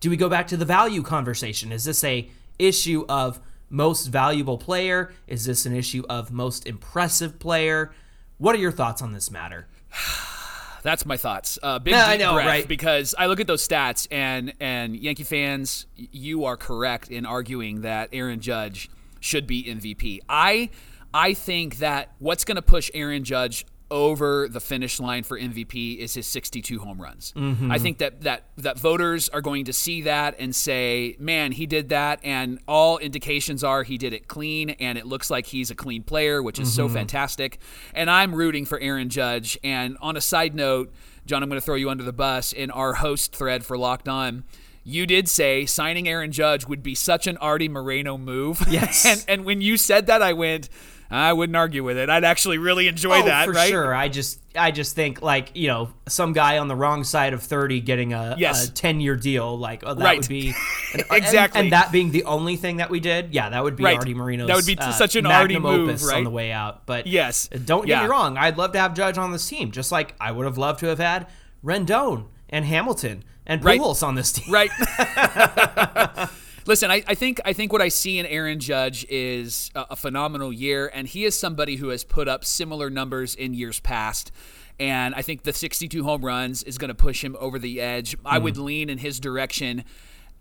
do 0.00 0.10
we 0.10 0.16
go 0.16 0.28
back 0.28 0.46
to 0.48 0.56
the 0.56 0.64
value 0.64 1.02
conversation? 1.02 1.72
Is 1.72 1.84
this 1.84 2.04
a 2.04 2.28
issue 2.58 3.04
of 3.08 3.40
most 3.68 4.06
valuable 4.06 4.58
player? 4.58 5.12
Is 5.26 5.44
this 5.44 5.66
an 5.66 5.74
issue 5.74 6.04
of 6.08 6.30
most 6.30 6.66
impressive 6.66 7.38
player? 7.38 7.92
What 8.38 8.54
are 8.54 8.58
your 8.58 8.72
thoughts 8.72 9.02
on 9.02 9.12
this 9.12 9.30
matter? 9.30 9.66
That's 10.82 11.04
my 11.04 11.16
thoughts. 11.16 11.58
Uh, 11.62 11.78
big 11.78 11.94
deep 11.94 12.02
I 12.02 12.16
know, 12.16 12.34
breath, 12.34 12.46
right? 12.46 12.68
Because 12.68 13.14
I 13.18 13.26
look 13.26 13.40
at 13.40 13.46
those 13.48 13.66
stats, 13.66 14.06
and 14.10 14.52
and 14.60 14.96
Yankee 14.96 15.24
fans, 15.24 15.86
you 15.96 16.44
are 16.44 16.56
correct 16.56 17.10
in 17.10 17.26
arguing 17.26 17.80
that 17.80 18.10
Aaron 18.12 18.38
Judge 18.40 18.88
should 19.18 19.46
be 19.46 19.64
MVP. 19.64 20.20
I 20.28 20.70
I 21.12 21.34
think 21.34 21.78
that 21.78 22.12
what's 22.18 22.44
going 22.44 22.56
to 22.56 22.62
push 22.62 22.90
Aaron 22.94 23.24
Judge 23.24 23.66
over 23.90 24.48
the 24.48 24.60
finish 24.60 24.98
line 24.98 25.22
for 25.22 25.38
MVP 25.38 25.98
is 25.98 26.14
his 26.14 26.26
62 26.26 26.80
home 26.80 27.00
runs. 27.00 27.32
Mm-hmm. 27.36 27.70
I 27.70 27.78
think 27.78 27.98
that 27.98 28.22
that 28.22 28.44
that 28.56 28.78
voters 28.78 29.28
are 29.28 29.40
going 29.40 29.66
to 29.66 29.72
see 29.72 30.02
that 30.02 30.36
and 30.38 30.54
say, 30.54 31.16
"Man, 31.18 31.52
he 31.52 31.66
did 31.66 31.90
that," 31.90 32.20
and 32.24 32.58
all 32.66 32.98
indications 32.98 33.62
are 33.62 33.82
he 33.82 33.98
did 33.98 34.12
it 34.12 34.28
clean, 34.28 34.70
and 34.70 34.98
it 34.98 35.06
looks 35.06 35.30
like 35.30 35.46
he's 35.46 35.70
a 35.70 35.74
clean 35.74 36.02
player, 36.02 36.42
which 36.42 36.58
is 36.58 36.72
so 36.72 36.88
fantastic. 36.88 37.58
And 37.94 38.10
I'm 38.10 38.34
rooting 38.34 38.64
for 38.64 38.78
Aaron 38.80 39.08
Judge. 39.08 39.58
And 39.62 39.96
on 40.00 40.16
a 40.16 40.20
side 40.20 40.54
note, 40.54 40.92
John, 41.26 41.42
I'm 41.42 41.48
going 41.48 41.60
to 41.60 41.64
throw 41.64 41.74
you 41.74 41.90
under 41.90 42.04
the 42.04 42.12
bus 42.12 42.52
in 42.52 42.70
our 42.70 42.94
host 42.94 43.34
thread 43.34 43.64
for 43.64 43.76
Locked 43.76 44.08
On. 44.08 44.44
You 44.84 45.06
did 45.06 45.28
say 45.28 45.66
signing 45.66 46.08
Aaron 46.08 46.30
Judge 46.30 46.66
would 46.66 46.82
be 46.82 46.94
such 46.94 47.26
an 47.26 47.36
Arte 47.38 47.68
Moreno 47.68 48.16
move. 48.16 48.62
Yes. 48.68 49.04
and 49.06 49.24
and 49.26 49.44
when 49.44 49.60
you 49.60 49.76
said 49.76 50.06
that, 50.06 50.22
I 50.22 50.32
went, 50.32 50.68
I 51.10 51.32
wouldn't 51.32 51.54
argue 51.56 51.84
with 51.84 51.96
it. 51.98 52.10
I'd 52.10 52.24
actually 52.24 52.58
really 52.58 52.88
enjoy 52.88 53.20
oh, 53.20 53.24
that, 53.26 53.44
for 53.46 53.52
right? 53.52 53.68
sure. 53.70 53.94
I 53.94 54.08
just 54.08 54.40
I 54.56 54.70
just 54.72 54.96
think 54.96 55.22
like 55.22 55.50
you 55.54 55.68
know 55.68 55.90
some 56.08 56.32
guy 56.32 56.58
on 56.58 56.66
the 56.68 56.74
wrong 56.74 57.04
side 57.04 57.32
of 57.32 57.42
30 57.42 57.80
getting 57.82 58.12
a, 58.12 58.34
Yes. 58.38 58.68
a 58.68 58.72
10 58.72 59.00
year 59.00 59.14
deal 59.14 59.56
like 59.58 59.82
oh 59.86 59.94
that 59.94 60.04
Right. 60.04 60.18
would 60.18 60.28
be 60.28 60.48
and- 60.94 61.04
Exactly. 61.12 61.58
and, 61.60 61.66
and 61.66 61.72
that 61.72 61.92
being 61.92 62.10
the 62.10 62.24
only 62.24 62.56
thing 62.56 62.78
that 62.78 62.90
we 62.90 62.98
did 62.98 63.32
yeah 63.34 63.50
that 63.50 63.62
would 63.62 63.76
be 63.76 63.84
Right. 63.84 63.98
Arte 63.98 64.14
Moreno's 64.14 64.48
That 64.48 64.56
would 64.56 64.66
be 64.66 64.76
uh, 64.78 64.90
such 64.92 65.14
an 65.14 65.26
Arte 65.26 65.58
move, 65.58 65.88
opus 65.90 66.04
right? 66.04 66.16
on 66.16 66.24
the 66.24 66.30
way 66.30 66.50
out 66.52 66.86
but 66.86 67.06
Yes. 67.06 67.48
don't 67.48 67.86
get 67.86 67.98
Yeah. 67.98 68.02
me 68.04 68.08
wrong 68.08 68.36
I'd 68.38 68.56
love 68.56 68.72
to 68.72 68.78
have 68.80 68.94
Judge 68.94 69.18
on 69.18 69.30
this 69.30 69.46
team 69.46 69.70
just 69.70 69.92
like 69.92 70.14
I 70.20 70.32
would 70.32 70.46
have 70.46 70.58
loved 70.58 70.80
to 70.80 70.86
have 70.86 70.98
had 70.98 71.26
Rendon 71.64 72.24
and 72.48 72.64
Hamilton 72.64 73.22
and 73.46 73.62
Right. 73.64 73.78
Pujols 73.80 74.02
on 74.02 74.14
this 74.16 74.32
team 74.32 74.52
Right. 74.52 74.70
Listen, 76.66 76.90
I, 76.90 77.04
I 77.06 77.14
think 77.14 77.40
I 77.44 77.52
think 77.52 77.72
what 77.72 77.80
I 77.80 77.88
see 77.88 78.18
in 78.18 78.26
Aaron 78.26 78.58
Judge 78.58 79.06
is 79.08 79.70
a, 79.76 79.86
a 79.90 79.96
phenomenal 79.96 80.52
year, 80.52 80.90
and 80.92 81.06
he 81.06 81.24
is 81.24 81.38
somebody 81.38 81.76
who 81.76 81.88
has 81.88 82.02
put 82.02 82.26
up 82.26 82.44
similar 82.44 82.90
numbers 82.90 83.36
in 83.36 83.54
years 83.54 83.78
past. 83.78 84.32
And 84.78 85.14
I 85.14 85.22
think 85.22 85.44
the 85.44 85.52
62 85.52 86.02
home 86.02 86.24
runs 86.24 86.62
is 86.64 86.76
going 86.76 86.88
to 86.88 86.94
push 86.94 87.24
him 87.24 87.36
over 87.38 87.58
the 87.58 87.80
edge. 87.80 88.16
I 88.26 88.38
would 88.38 88.56
mm. 88.56 88.64
lean 88.64 88.90
in 88.90 88.98
his 88.98 89.20
direction 89.20 89.84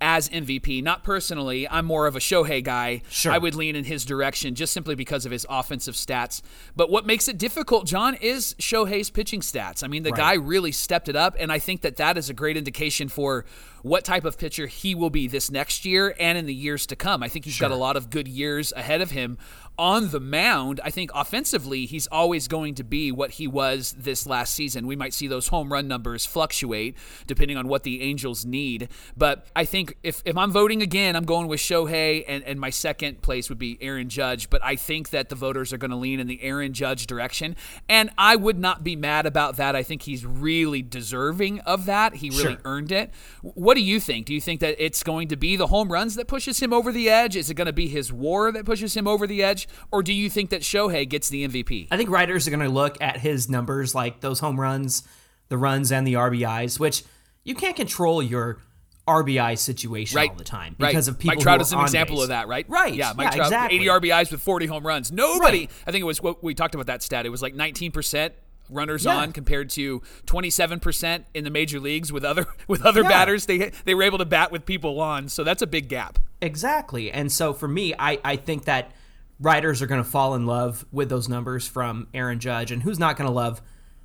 as 0.01 0.29
MVP. 0.29 0.83
Not 0.83 1.03
personally, 1.03 1.67
I'm 1.69 1.85
more 1.85 2.07
of 2.07 2.15
a 2.15 2.19
Shohei 2.19 2.63
guy. 2.63 3.01
Sure. 3.09 3.31
I 3.31 3.37
would 3.37 3.55
lean 3.55 3.75
in 3.75 3.85
his 3.85 4.05
direction 4.05 4.55
just 4.55 4.73
simply 4.73 4.95
because 4.95 5.25
of 5.25 5.31
his 5.31 5.45
offensive 5.49 5.95
stats. 5.95 6.41
But 6.75 6.89
what 6.89 7.05
makes 7.05 7.27
it 7.27 7.37
difficult, 7.37 7.85
John, 7.85 8.15
is 8.15 8.55
Shohei's 8.55 9.09
pitching 9.09 9.41
stats. 9.41 9.83
I 9.83 9.87
mean, 9.87 10.03
the 10.03 10.11
guy 10.11 10.33
really 10.33 10.71
stepped 10.71 11.09
it 11.09 11.15
up, 11.15 11.35
and 11.39 11.51
I 11.51 11.59
think 11.59 11.81
that 11.81 11.97
that 11.97 12.17
is 12.17 12.29
a 12.29 12.33
great 12.33 12.57
indication 12.57 13.07
for 13.09 13.45
what 13.81 14.03
type 14.03 14.25
of 14.25 14.37
pitcher 14.37 14.65
he 14.65 14.95
will 14.95 15.11
be 15.11 15.27
this 15.27 15.51
next 15.51 15.85
year 15.85 16.15
and 16.19 16.37
in 16.37 16.47
the 16.47 16.53
years 16.53 16.87
to 16.87 16.95
come. 16.95 17.21
I 17.21 17.27
think 17.27 17.45
he's 17.45 17.59
got 17.59 17.69
a 17.69 17.75
lot 17.75 17.95
of 17.95 18.09
good 18.09 18.27
years 18.27 18.73
ahead 18.73 18.99
of 18.99 19.11
him 19.11 19.37
on 19.77 20.11
the 20.11 20.19
mound. 20.19 20.79
I 20.83 20.89
think 20.89 21.11
offensively, 21.13 21.85
he's 21.85 22.07
always 22.07 22.47
going 22.47 22.75
to 22.75 22.83
be 22.83 23.11
what 23.11 23.31
he 23.31 23.47
was 23.47 23.95
this 23.97 24.25
last 24.25 24.53
season. 24.53 24.87
We 24.87 24.95
might 24.95 25.13
see 25.13 25.27
those 25.27 25.47
home 25.47 25.71
run 25.71 25.87
numbers 25.87 26.25
fluctuate 26.25 26.97
depending 27.27 27.57
on 27.57 27.67
what 27.67 27.83
the 27.83 28.01
Angels 28.01 28.45
need. 28.45 28.89
But 29.17 29.47
I 29.55 29.65
think 29.65 29.97
if, 30.03 30.21
if 30.25 30.37
I'm 30.37 30.51
voting 30.51 30.81
again, 30.81 31.15
I'm 31.15 31.25
going 31.25 31.47
with 31.47 31.59
Shohei, 31.59 32.23
and, 32.27 32.43
and 32.43 32.59
my 32.59 32.69
second 32.69 33.21
place 33.21 33.49
would 33.49 33.59
be 33.59 33.77
Aaron 33.81 34.09
Judge. 34.09 34.49
But 34.49 34.63
I 34.63 34.75
think 34.75 35.09
that 35.09 35.29
the 35.29 35.35
voters 35.35 35.73
are 35.73 35.77
going 35.77 35.91
to 35.91 35.97
lean 35.97 36.19
in 36.19 36.27
the 36.27 36.41
Aaron 36.43 36.73
Judge 36.73 37.07
direction. 37.07 37.55
And 37.89 38.09
I 38.17 38.35
would 38.35 38.59
not 38.59 38.83
be 38.83 38.95
mad 38.95 39.25
about 39.25 39.57
that. 39.57 39.75
I 39.75 39.83
think 39.83 40.03
he's 40.03 40.25
really 40.25 40.81
deserving 40.81 41.59
of 41.61 41.85
that. 41.85 42.15
He 42.15 42.29
really 42.29 42.43
Sure. 42.45 42.57
earned 42.65 42.91
it. 42.91 43.11
What 43.41 43.73
do 43.75 43.81
you 43.81 43.99
think? 43.99 44.27
Do 44.27 44.33
you 44.33 44.41
think 44.41 44.59
that 44.61 44.75
it's 44.77 45.03
going 45.03 45.27
to 45.29 45.35
be 45.35 45.55
the 45.55 45.67
home 45.67 45.91
runs 45.91 46.15
that 46.15 46.27
pushes 46.27 46.59
him 46.59 46.71
over 46.71 46.91
the 46.91 47.09
edge? 47.09 47.35
Is 47.35 47.49
it 47.49 47.55
going 47.55 47.65
to 47.65 47.73
be 47.73 47.87
his 47.87 48.13
war 48.13 48.51
that 48.51 48.65
pushes 48.65 48.95
him 48.95 49.07
over 49.07 49.25
the 49.25 49.43
edge? 49.43 49.64
Or 49.91 50.03
do 50.03 50.13
you 50.13 50.29
think 50.29 50.49
that 50.51 50.61
Shohei 50.61 51.07
gets 51.07 51.29
the 51.29 51.47
MVP? 51.47 51.87
I 51.91 51.97
think 51.97 52.09
writers 52.09 52.47
are 52.47 52.51
going 52.51 52.59
to 52.63 52.69
look 52.69 52.97
at 53.01 53.17
his 53.17 53.49
numbers, 53.49 53.93
like 53.95 54.21
those 54.21 54.39
home 54.39 54.59
runs, 54.59 55.03
the 55.49 55.57
runs, 55.57 55.91
and 55.91 56.05
the 56.07 56.13
RBIs, 56.13 56.79
which 56.79 57.03
you 57.43 57.55
can't 57.55 57.75
control 57.75 58.21
your 58.23 58.59
RBI 59.07 59.55
situation 59.57 60.15
Right. 60.17 60.31
all 60.31 60.35
the 60.35 60.43
time 60.43 60.75
Right. 60.79 60.89
because 60.89 61.07
of 61.07 61.19
people. 61.19 61.35
Mike 61.35 61.43
Trout 61.43 61.61
is 61.61 61.71
an 61.71 61.79
example 61.79 62.15
base. 62.15 62.23
of 62.23 62.29
that, 62.29 62.47
right? 62.47 62.65
Right. 62.67 62.93
Yeah, 62.95 63.13
Mike 63.15 63.25
yeah, 63.27 63.35
Trout, 63.35 63.47
exactly. 63.47 63.75
80 63.77 63.85
RBIs 63.89 64.31
with 64.31 64.41
40 64.41 64.65
home 64.65 64.85
runs. 64.85 65.11
Nobody, 65.11 65.59
Right. 65.59 65.71
I 65.85 65.91
think 65.91 66.01
it 66.01 66.05
was 66.05 66.23
what 66.23 66.43
we 66.43 66.55
talked 66.55 66.73
about 66.73 66.87
that 66.87 67.03
stat. 67.03 67.23
It 67.25 67.29
was 67.29 67.41
like 67.43 67.53
19% 67.53 68.33
runners 68.71 69.05
Yeah. 69.05 69.17
on 69.17 69.31
compared 69.31 69.69
to 69.71 70.01
27% 70.25 71.25
in 71.35 71.43
the 71.43 71.51
major 71.51 71.79
leagues 71.79 72.11
with 72.11 72.23
other 72.25 72.47
with 72.67 72.83
other 72.83 73.03
Yeah. 73.03 73.09
batters. 73.09 73.45
They 73.45 73.71
they 73.85 73.93
were 73.93 74.01
able 74.03 74.17
to 74.17 74.25
bat 74.25 74.51
with 74.51 74.65
people 74.65 74.99
on. 74.99 75.29
So 75.29 75.43
that's 75.43 75.61
a 75.61 75.67
big 75.67 75.87
gap. 75.87 76.17
Exactly. 76.41 77.11
And 77.11 77.31
so 77.31 77.53
for 77.53 77.67
me, 77.67 77.93
I, 77.97 78.19
I 78.23 78.35
think 78.35 78.65
that 78.65 78.91
writers 79.39 79.81
are 79.81 79.87
going 79.87 80.03
to 80.03 80.09
fall 80.09 80.35
in 80.35 80.45
love 80.45 80.85
with 80.91 81.09
those 81.09 81.27
numbers 81.27 81.67
from 81.67 82.07
Aaron 82.13 82.39
Judge, 82.39 82.71
and 82.71 82.83
who's 82.83 82.99
not 82.99 83.17
going 83.17 83.27
to 83.27 83.33
love 83.33 83.61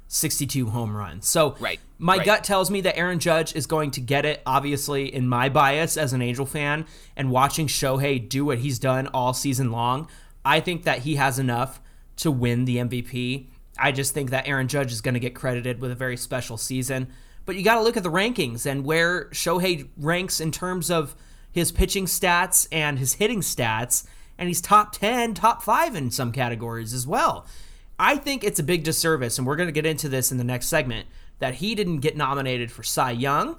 62 0.09 0.71
home 0.71 0.97
runs? 0.97 1.29
So 1.29 1.57
Right, 1.61 1.81
my 1.99 2.17
right. 2.17 2.27
gut 2.27 2.45
tells 2.45 2.71
me 2.71 2.81
that 2.83 2.97
Aaron 2.97 3.19
Judge 3.19 3.55
is 3.55 3.67
going 3.67 3.93
to 3.93 4.01
get 4.01 4.25
it, 4.25 4.43
obviously, 4.45 5.13
in 5.13 5.29
my 5.29 5.49
bias 5.49 5.97
as 5.97 6.13
an 6.13 6.23
Angel 6.23 6.47
fan, 6.47 6.87
and 7.17 7.31
watching 7.31 7.67
Shohei 7.67 8.29
do 8.29 8.45
what 8.45 8.59
he's 8.59 8.79
done 8.79 9.07
all 9.09 9.33
season 9.33 9.71
long, 9.71 10.09
I 10.45 10.61
think 10.61 10.85
that 10.85 11.01
he 11.01 11.17
has 11.17 11.39
enough 11.39 11.81
to 12.17 12.31
win 12.31 12.65
the 12.65 12.79
MVP. 12.79 13.47
I 13.79 13.93
just 13.93 14.13
think 14.13 14.31
that 14.31 14.47
Aaron 14.47 14.69
Judge 14.69 14.93
is 14.93 15.01
going 15.01 15.15
to 15.15 15.21
get 15.21 15.35
credited 15.35 15.81
with 15.81 15.91
a 15.91 15.95
very 15.95 16.17
special 16.17 16.57
season. 16.57 17.09
But 17.47 17.57
you 17.57 17.65
got 17.65 17.77
to 17.77 17.83
look 17.83 17.97
at 17.97 18.03
the 18.03 18.11
rankings 18.11 18.67
and 18.67 18.85
where 18.85 19.27
Shohei 19.27 19.89
ranks 19.97 20.41
in 20.41 20.53
terms 20.53 20.91
of 20.91 21.17
his 21.51 21.73
pitching 21.73 22.05
stats 22.05 22.69
and 22.71 22.99
his 22.99 23.15
hitting 23.15 23.41
stats. 23.41 24.07
And 24.41 24.49
he's 24.49 24.61
top 24.61 24.91
10, 24.93 25.35
top 25.35 25.63
5 25.63 25.95
in 25.95 26.11
some 26.11 26.33
categories 26.33 26.93
as 26.93 27.07
well. 27.07 27.47
I 27.99 28.17
think 28.17 28.43
it's 28.43 28.59
a 28.59 28.63
big 28.63 28.83
disservice, 28.83 29.37
and 29.39 29.47
we're 29.47 29.57
going 29.57 29.69
to 29.69 29.73
get 29.73 29.85
into 29.87 30.09
this 30.09 30.33
in 30.33 30.39
the 30.39 30.45
next 30.45 30.67
segment, 30.67 31.07
that 31.39 31.57
he 31.57 31.75
didn't 31.75 31.99
get 31.99 32.17
nominated 32.17 32.73
for 32.73 32.83
Cy 32.83 33.11
Young. 33.13 33.57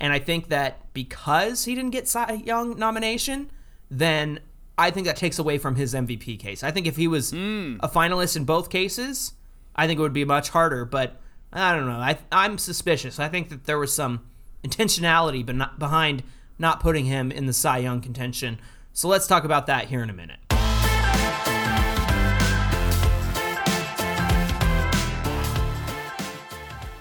And 0.00 0.12
I 0.12 0.18
think 0.18 0.48
that 0.48 0.92
because 0.92 1.64
he 1.64 1.74
didn't 1.76 1.92
get 1.92 2.08
Cy 2.08 2.42
Young 2.44 2.76
nomination, 2.76 3.50
then 3.88 4.40
I 4.76 4.90
think 4.90 5.06
that 5.06 5.16
takes 5.16 5.38
away 5.38 5.56
from 5.58 5.76
his 5.76 5.94
MVP 5.94 6.36
case. 6.40 6.64
I 6.64 6.72
think 6.72 6.88
if 6.88 6.96
he 6.96 7.06
was 7.06 7.30
Hmm. 7.30 7.76
a 7.80 7.88
finalist 7.88 8.36
in 8.36 8.44
both 8.44 8.70
cases, 8.70 9.34
I 9.76 9.86
think 9.86 9.98
it 9.98 10.02
would 10.02 10.12
be 10.12 10.24
much 10.24 10.48
harder. 10.50 10.84
But 10.84 11.20
I 11.52 11.76
don't 11.76 11.86
know. 11.86 11.92
I, 12.00 12.18
I'm 12.32 12.58
suspicious. 12.58 13.20
I 13.20 13.28
think 13.28 13.48
that 13.50 13.64
there 13.66 13.78
was 13.78 13.94
some 13.94 14.22
intentionality 14.64 15.46
but 15.46 15.54
not 15.54 15.78
behind 15.78 16.24
not 16.58 16.80
putting 16.80 17.04
him 17.04 17.30
in 17.30 17.46
the 17.46 17.52
Cy 17.52 17.78
Young 17.78 18.00
contention. 18.00 18.58
So 18.96 19.08
let's 19.08 19.26
talk 19.26 19.42
about 19.42 19.66
that 19.66 19.86
here 19.86 20.04
in 20.04 20.08
a 20.08 20.12
minute. 20.12 20.38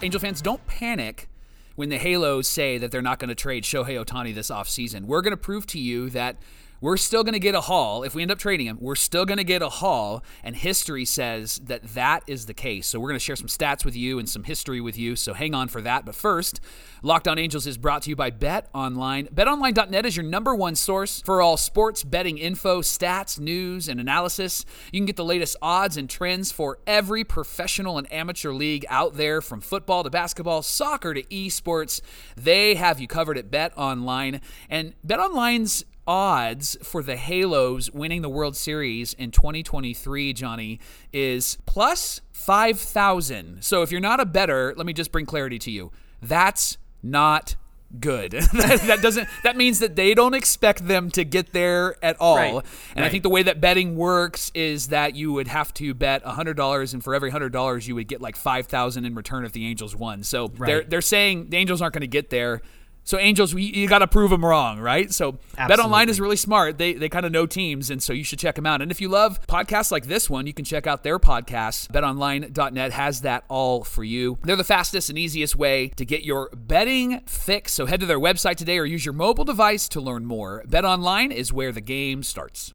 Angel 0.02 0.20
fans, 0.20 0.42
don't 0.42 0.66
panic 0.66 1.30
when 1.76 1.90
the 1.90 2.00
Halos 2.00 2.48
say 2.48 2.80
that 2.80 2.92
they're 2.92 3.04
not 3.04 3.20
going 3.20 3.30
to 3.30 3.36
trade 3.36 3.64
Shohei 3.64 4.04
Ohtani 4.04 4.34
this 4.34 4.50
offseason. 4.50 5.06
We're 5.06 5.22
going 5.22 5.32
to 5.32 5.38
prove 5.38 5.68
to 5.68 5.80
you 5.80 6.10
that 6.10 6.38
we're 6.84 6.98
still 6.98 7.24
going 7.24 7.34
to 7.34 7.40
get 7.40 7.56
a 7.56 7.62
haul. 7.62 8.04
If 8.04 8.14
we 8.14 8.24
end 8.24 8.30
up 8.30 8.40
trading 8.40 8.68
him, 8.68 8.78
we're 8.82 8.96
still 8.96 9.26
going 9.26 9.38
to 9.38 9.46
get 9.46 9.62
a 9.62 9.70
haul. 9.70 10.22
And 10.44 10.54
history 10.54 11.06
says 11.06 11.62
that 11.64 11.82
that 11.94 12.24
is 12.28 12.46
the 12.46 12.54
case. 12.54 12.88
So 12.88 13.00
we're 13.00 13.08
going 13.08 13.16
to 13.16 13.24
share 13.24 13.38
some 13.38 13.48
stats 13.48 13.86
with 13.86 13.96
you 13.96 14.20
and 14.20 14.28
some 14.28 14.44
history 14.44 14.82
with 14.82 14.98
you. 14.98 15.16
So 15.16 15.34
hang 15.34 15.56
on 15.56 15.70
for 15.70 15.80
that. 15.80 16.04
But 16.04 16.14
first, 16.14 16.60
Locked 17.02 17.30
On 17.30 17.40
Angels 17.40 17.66
is 17.68 17.78
brought 17.78 18.02
to 18.02 18.10
you 18.10 18.18
by 18.18 18.32
Bet 18.32 18.68
Online. 18.74 19.28
BetOnline.net 19.28 20.06
is 20.06 20.18
your 20.18 20.26
number 20.26 20.54
one 20.54 20.76
source 20.76 21.22
for 21.22 21.42
all 21.42 21.56
sports 21.56 22.04
betting 22.04 22.38
info, 22.38 22.82
stats, 22.82 23.40
news, 23.40 23.88
and 23.88 24.02
analysis. 24.02 24.66
You 24.92 25.00
can 25.00 25.06
get 25.06 25.16
the 25.16 25.24
latest 25.24 25.56
odds 25.62 25.96
and 25.96 26.10
trends 26.10 26.52
for 26.52 26.80
every 26.86 27.24
professional 27.24 27.98
and 27.98 28.12
amateur 28.12 28.52
league 28.52 28.86
out 28.90 29.14
there, 29.14 29.40
from 29.40 29.62
football 29.62 30.04
to 30.04 30.10
basketball, 30.10 30.62
soccer 30.62 31.14
to 31.14 31.24
esports. 31.24 32.02
They 32.36 32.76
have 32.76 33.00
you 33.00 33.08
covered 33.08 33.38
at 33.38 33.50
Bet 33.50 33.72
Online. 33.78 34.42
And 34.70 34.96
Bet 35.02 35.22
Online's 35.22 35.86
odds 36.08 36.78
for 36.84 37.02
the 37.04 37.16
Halos 37.16 37.90
winning 37.92 38.22
the 38.22 38.30
World 38.30 38.56
Series 38.56 39.14
in 39.14 39.32
2023, 39.32 40.34
Johnny, 40.34 40.80
is 41.12 41.58
plus 41.66 42.22
5,000. 42.32 43.64
So 43.64 43.82
if 43.82 43.92
you're 43.92 44.02
not 44.02 44.20
a 44.20 44.26
better, 44.26 44.74
let 44.76 44.86
me 44.86 44.94
just 44.94 45.12
bring 45.12 45.26
clarity 45.26 45.60
to 45.60 45.72
you. 45.72 45.92
That's 46.22 46.78
not 47.02 47.56
good. 48.00 48.32
that, 48.54 48.82
that 48.88 49.02
doesn't 49.02 49.28
that 49.44 49.56
means 49.56 49.80
that 49.80 49.96
they 49.96 50.14
don't 50.14 50.34
expect 50.34 50.88
them 50.88 51.12
to 51.12 51.24
get 51.24 51.54
there 51.54 51.96
at 52.04 52.20
all. 52.20 52.38
Right, 52.38 52.66
And 52.96 53.06
I 53.06 53.10
think 53.10 53.24
the 53.24 53.30
way 53.30 53.44
that 53.44 53.62
betting 53.62 53.96
works 53.96 54.52
is 54.54 54.88
that 54.88 55.16
you 55.16 55.32
would 55.34 55.48
have 55.48 55.74
to 55.76 55.94
bet 55.94 56.24
$100 56.24 56.94
and 56.94 57.04
for 57.04 57.14
every 57.14 57.32
$100 57.32 57.88
you 57.88 57.96
would 57.96 58.08
get 58.08 58.22
like 58.22 58.36
5,000 58.36 59.06
in 59.06 59.16
return 59.16 59.46
if 59.46 59.52
the 59.52 59.66
Angels 59.66 59.96
won. 59.96 60.24
So 60.24 60.48
they're 60.48 60.84
they're 60.84 61.02
saying 61.02 61.50
the 61.50 61.58
Angels 61.58 61.82
aren't 61.82 61.94
going 61.94 62.02
to 62.02 62.08
get 62.08 62.30
there. 62.30 62.62
So 63.04 63.18
Angels, 63.18 63.54
we, 63.54 63.64
you 63.64 63.88
got 63.88 64.00
to 64.00 64.08
prove 64.08 64.30
them 64.30 64.46
wrong, 64.46 64.80
right? 64.80 65.12
So 65.14 65.38
Bet 65.56 65.80
Online 65.80 66.10
is 66.10 66.20
really 66.20 66.36
smart. 66.36 66.78
They 66.78 66.94
they 66.94 67.10
kind 67.10 67.26
of 67.26 67.32
know 67.32 67.46
teams, 67.46 67.90
and 67.90 68.02
so 68.02 68.14
you 68.14 68.24
should 68.24 68.40
check 68.40 68.56
them 68.56 68.66
out. 68.66 68.82
And 68.82 68.92
if 68.92 69.02
you 69.02 69.10
love 69.10 69.46
podcasts 69.48 69.92
like 69.92 70.06
this 70.06 70.30
one, 70.30 70.48
you 70.48 70.54
can 70.54 70.66
check 70.66 70.88
out 70.88 71.04
their 71.04 71.20
podcast. 71.20 71.90
BetOnline.net 71.90 72.92
has 72.94 73.22
that 73.22 73.44
all 73.50 73.84
for 73.84 74.04
you. 74.04 74.38
They're 74.44 74.56
the 74.56 74.64
fastest 74.64 75.10
and 75.10 75.18
easiest 75.18 75.56
way 75.56 75.90
to 75.90 76.06
get 76.06 76.24
your 76.24 76.50
betting 76.56 77.22
fix. 77.26 77.74
So 77.74 77.86
head 77.86 78.00
to 78.00 78.06
their 78.06 78.20
website 78.20 78.56
today 78.56 78.80
or 78.80 78.86
use 78.86 79.06
your 79.06 79.14
mobile 79.14 79.46
device 79.46 79.88
to 79.90 80.02
learn 80.02 80.26
more. 80.26 80.64
BetOnline 80.68 81.32
is 81.32 81.52
where 81.52 81.72
the 81.72 81.82
game 81.82 82.24
starts. 82.24 82.72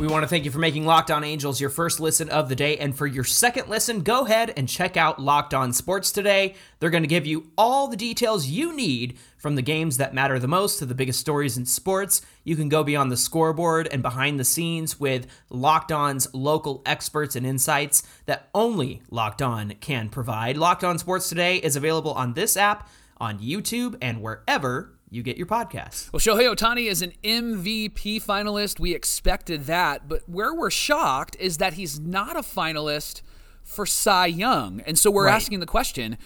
We 0.00 0.06
want 0.06 0.22
to 0.22 0.28
thank 0.28 0.46
you 0.46 0.50
for 0.50 0.60
making 0.60 0.86
Locked 0.86 1.10
On 1.10 1.22
Angels 1.22 1.60
your 1.60 1.68
first 1.68 2.00
listen 2.00 2.30
of 2.30 2.48
the 2.48 2.56
day. 2.56 2.78
And 2.78 2.96
for 2.96 3.06
your 3.06 3.22
second 3.22 3.68
listen, 3.68 4.00
go 4.00 4.24
ahead 4.24 4.50
and 4.56 4.66
check 4.66 4.96
out 4.96 5.20
Locked 5.20 5.52
On 5.52 5.74
Sports 5.74 6.10
today. 6.10 6.54
They're 6.78 6.88
going 6.88 7.02
to 7.02 7.06
give 7.06 7.26
you 7.26 7.50
all 7.58 7.86
the 7.86 7.98
details 7.98 8.46
you 8.46 8.74
need 8.74 9.18
from 9.36 9.56
the 9.56 9.62
games 9.62 9.98
that 9.98 10.14
matter 10.14 10.38
the 10.38 10.48
most 10.48 10.78
to 10.78 10.86
the 10.86 10.94
biggest 10.94 11.20
stories 11.20 11.58
in 11.58 11.66
sports. 11.66 12.22
You 12.44 12.56
can 12.56 12.70
go 12.70 12.82
beyond 12.82 13.12
the 13.12 13.16
scoreboard 13.18 13.88
and 13.92 14.00
behind 14.00 14.40
the 14.40 14.44
scenes 14.44 14.98
with 14.98 15.26
Locked 15.50 15.92
On's 15.92 16.32
local 16.32 16.80
experts 16.86 17.36
and 17.36 17.44
insights 17.44 18.02
that 18.24 18.48
only 18.54 19.02
Locked 19.10 19.42
On 19.42 19.74
can 19.80 20.08
provide. 20.08 20.56
Locked 20.56 20.82
On 20.82 20.98
Sports 20.98 21.28
today 21.28 21.56
is 21.56 21.76
available 21.76 22.14
on 22.14 22.32
this 22.32 22.56
app, 22.56 22.88
on 23.18 23.38
YouTube, 23.38 23.98
and 24.00 24.22
wherever 24.22 24.94
you 25.10 25.22
get 25.22 25.36
your 25.36 25.46
podcast. 25.46 26.12
Well, 26.12 26.20
Shohei 26.20 26.54
Ohtani 26.54 26.86
is 26.88 27.02
an 27.02 27.12
MVP 27.24 28.22
finalist. 28.24 28.78
We 28.78 28.94
expected 28.94 29.64
that. 29.66 30.08
But 30.08 30.22
where 30.28 30.54
we're 30.54 30.70
shocked 30.70 31.36
is 31.40 31.58
that 31.58 31.74
he's 31.74 31.98
not 31.98 32.36
a 32.36 32.42
finalist 32.42 33.22
for 33.64 33.86
Cy 33.86 34.26
Young. 34.26 34.80
And 34.86 34.98
so 34.98 35.10
we're 35.10 35.26
Right. 35.26 35.34
asking 35.34 35.60
the 35.60 35.66
question 35.66 36.16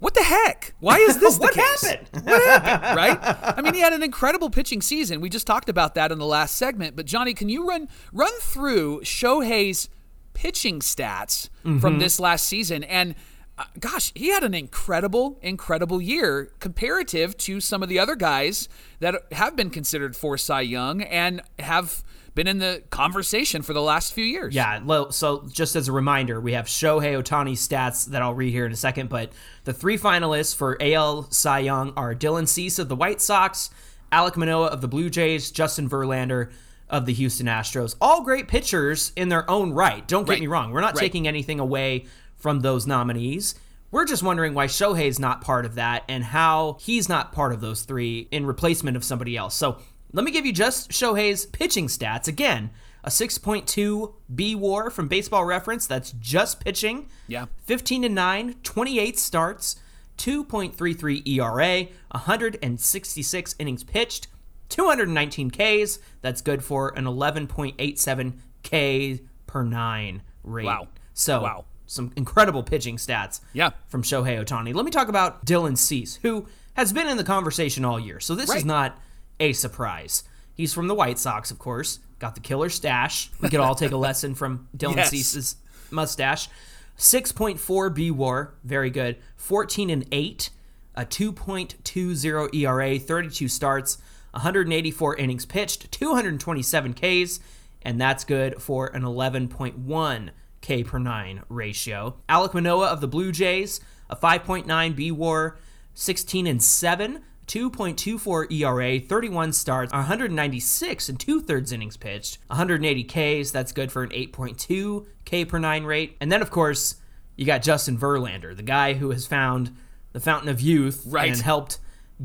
what 0.00 0.14
the 0.14 0.22
heck? 0.24 0.74
Why 0.80 0.96
is 0.98 1.18
this 1.18 1.36
the 1.38 1.42
What 1.42 1.54
case? 1.54 1.86
happened? 1.86 2.08
What 2.26 2.42
happened, 2.60 2.96
right? 2.96 3.18
I 3.56 3.62
mean, 3.62 3.72
he 3.74 3.78
had 3.80 3.92
an 3.92 4.02
incredible 4.02 4.50
pitching 4.50 4.82
season. 4.82 5.20
We 5.20 5.28
just 5.28 5.46
talked 5.46 5.68
about 5.68 5.94
that 5.94 6.10
in 6.10 6.18
the 6.18 6.26
last 6.26 6.56
segment. 6.56 6.96
But 6.96 7.06
Johnny, 7.06 7.34
can 7.34 7.48
you 7.48 7.68
run 7.68 7.88
run 8.12 8.32
through 8.40 9.02
Shohei's 9.02 9.88
pitching 10.34 10.80
stats 10.80 11.48
Mm-hmm. 11.64 11.78
from 11.78 12.00
this 12.00 12.18
last 12.18 12.46
season? 12.48 12.82
And 12.82 13.14
Uh, 13.62 13.66
gosh, 13.78 14.10
he 14.16 14.28
had 14.30 14.42
an 14.42 14.54
incredible, 14.54 15.38
incredible 15.40 16.02
year 16.02 16.50
comparative 16.58 17.36
to 17.36 17.60
some 17.60 17.80
of 17.82 17.88
the 17.88 17.98
other 17.98 18.16
guys 18.16 18.68
that 18.98 19.14
have 19.32 19.54
been 19.54 19.70
considered 19.70 20.16
for 20.16 20.36
Cy 20.36 20.62
Young 20.62 21.02
and 21.02 21.40
have 21.60 22.02
been 22.34 22.48
in 22.48 22.58
the 22.58 22.82
conversation 22.90 23.62
for 23.62 23.72
the 23.72 23.82
last 23.82 24.12
few 24.14 24.24
years. 24.24 24.52
Yeah, 24.54 24.80
so 25.10 25.46
just 25.52 25.76
as 25.76 25.86
a 25.86 25.92
reminder, 25.92 26.40
we 26.40 26.54
have 26.54 26.64
Shohei 26.66 27.22
Ohtani's 27.22 27.66
stats 27.66 28.06
that 28.06 28.20
I'll 28.22 28.34
read 28.34 28.50
here 28.52 28.66
in 28.66 28.72
a 28.72 28.76
second, 28.76 29.08
but 29.08 29.30
the 29.64 29.72
three 29.72 29.98
finalists 29.98 30.56
for 30.56 30.76
AL 30.80 31.30
Cy 31.30 31.60
Young 31.60 31.92
are 31.96 32.14
Dylan 32.14 32.48
Cease 32.48 32.78
of 32.80 32.88
the 32.88 32.96
White 32.96 33.20
Sox, 33.20 33.70
Alek 34.10 34.36
Manoah 34.36 34.68
of 34.68 34.80
the 34.80 34.88
Blue 34.88 35.08
Jays, 35.08 35.50
Justin 35.52 35.88
Verlander 35.88 36.50
of 36.90 37.06
the 37.06 37.12
Houston 37.12 37.46
Astros. 37.46 37.94
All 38.00 38.22
great 38.24 38.48
pitchers 38.48 39.12
in 39.14 39.28
their 39.28 39.48
own 39.48 39.72
right. 39.72 40.06
Don't 40.08 40.24
get 40.24 40.32
Right. 40.32 40.40
me 40.40 40.46
wrong. 40.48 40.72
We're 40.72 40.80
not 40.80 40.94
Right. 40.94 41.00
taking 41.00 41.28
anything 41.28 41.60
away 41.60 42.06
from 42.42 42.60
those 42.60 42.86
nominees. 42.86 43.54
We're 43.92 44.04
just 44.04 44.22
wondering 44.22 44.52
why 44.54 44.66
Shohei's 44.66 45.18
not 45.20 45.42
part 45.42 45.64
of 45.64 45.76
that 45.76 46.02
and 46.08 46.24
how 46.24 46.76
he's 46.80 47.08
not 47.08 47.30
part 47.32 47.52
of 47.52 47.60
those 47.60 47.82
three 47.82 48.26
in 48.30 48.46
replacement 48.46 48.96
of 48.96 49.04
somebody 49.04 49.36
else. 49.36 49.54
So 49.54 49.78
let 50.12 50.24
me 50.24 50.30
give 50.32 50.44
you 50.44 50.52
just 50.52 50.90
Shohei's 50.90 51.46
pitching 51.46 51.86
stats. 51.86 52.26
Again, 52.26 52.70
a 53.04 53.10
6.2 53.10 54.14
B 54.34 54.54
war 54.54 54.90
from 54.90 55.08
baseball 55.08 55.44
reference. 55.44 55.86
That's 55.86 56.12
just 56.12 56.60
pitching. 56.60 57.08
Yeah. 57.28 57.46
15 57.64 58.02
to 58.02 58.08
9, 58.08 58.54
28 58.62 59.18
starts, 59.18 59.76
2.33 60.18 61.26
ERA, 61.28 61.88
166 62.12 63.54
innings 63.58 63.84
pitched, 63.84 64.28
219 64.68 65.50
Ks. 65.50 65.98
That's 66.22 66.40
good 66.40 66.64
for 66.64 66.96
an 66.96 67.04
11.87 67.04 68.32
K 68.62 69.20
per 69.46 69.62
nine 69.64 70.22
rate. 70.42 70.64
Wow. 70.64 70.88
So, 71.14 71.42
Wow. 71.42 71.64
Some 71.92 72.10
incredible 72.16 72.62
pitching 72.62 72.96
stats 72.96 73.40
Yeah. 73.52 73.70
from 73.86 74.02
Shohei 74.02 74.42
Ohtani. 74.42 74.74
Let 74.74 74.84
me 74.86 74.90
talk 74.90 75.08
about 75.08 75.44
Dylan 75.44 75.76
Cease, 75.76 76.16
who 76.22 76.46
has 76.74 76.90
been 76.92 77.06
in 77.06 77.18
the 77.18 77.24
conversation 77.24 77.84
all 77.84 78.00
year. 78.00 78.18
So 78.18 78.34
this 78.34 78.48
is 78.54 78.64
not 78.64 78.98
a 79.38 79.52
surprise. 79.52 80.24
He's 80.54 80.72
from 80.72 80.88
the 80.88 80.94
White 80.94 81.18
Sox, 81.18 81.50
of 81.50 81.58
course. 81.58 81.98
Got 82.18 82.34
the 82.34 82.40
killer 82.40 82.70
stash. 82.70 83.30
We 83.42 83.50
could 83.50 83.60
all 83.60 83.74
take 83.74 83.92
a 83.92 83.96
lesson 84.08 84.34
from 84.34 84.68
Dylan 84.76 84.96
Yes. 84.96 85.10
Cease's 85.10 85.56
mustache. 85.90 86.48
6.4 86.96 87.94
B 87.94 88.10
WAR, 88.10 88.54
very 88.64 88.88
good. 88.90 89.16
14 89.36 89.90
and 89.90 90.06
8, 90.12 90.48
a 90.94 91.04
2.20 91.04 92.54
ERA, 92.54 92.98
32 92.98 93.48
starts, 93.48 93.98
184 94.30 95.16
innings 95.16 95.44
pitched, 95.44 95.90
227 95.92 96.94
Ks, 96.94 97.40
and 97.82 98.00
that's 98.00 98.24
good 98.24 98.62
for 98.62 98.86
an 98.86 99.02
11.1 99.02 100.30
K 100.62 100.82
per 100.82 100.98
9 100.98 101.42
ratio. 101.50 102.16
Alek 102.30 102.54
Manoah 102.54 102.86
of 102.88 103.02
the 103.02 103.08
Blue 103.08 103.30
Jays, 103.32 103.80
a 104.08 104.16
5.9 104.16 104.96
B 104.96 105.10
WAR, 105.10 105.58
16 105.92 106.46
and 106.46 106.62
7, 106.62 107.20
2.24 107.46 108.50
ERA, 108.52 108.98
31 109.00 109.52
starts, 109.52 109.92
196 109.92 111.08
and 111.08 111.20
two 111.20 111.40
thirds 111.40 111.72
innings 111.72 111.96
pitched, 111.96 112.38
180 112.46 113.04
Ks. 113.42 113.50
That's 113.50 113.72
good 113.72 113.92
for 113.92 114.02
an 114.02 114.10
8.2 114.10 115.06
K 115.24 115.44
per 115.44 115.58
nine 115.58 115.84
rate. 115.84 116.16
And 116.20 116.30
then, 116.32 116.40
of 116.42 116.50
course, 116.50 116.96
you 117.36 117.44
got 117.44 117.62
Justin 117.62 117.98
Verlander, 117.98 118.56
the 118.56 118.62
guy 118.62 118.94
who 118.94 119.10
has 119.10 119.26
found 119.26 119.76
the 120.12 120.20
fountain 120.20 120.48
of 120.48 120.60
youth 120.60 121.02
Right. 121.06 121.30
and 121.32 121.40
helped 121.40 121.78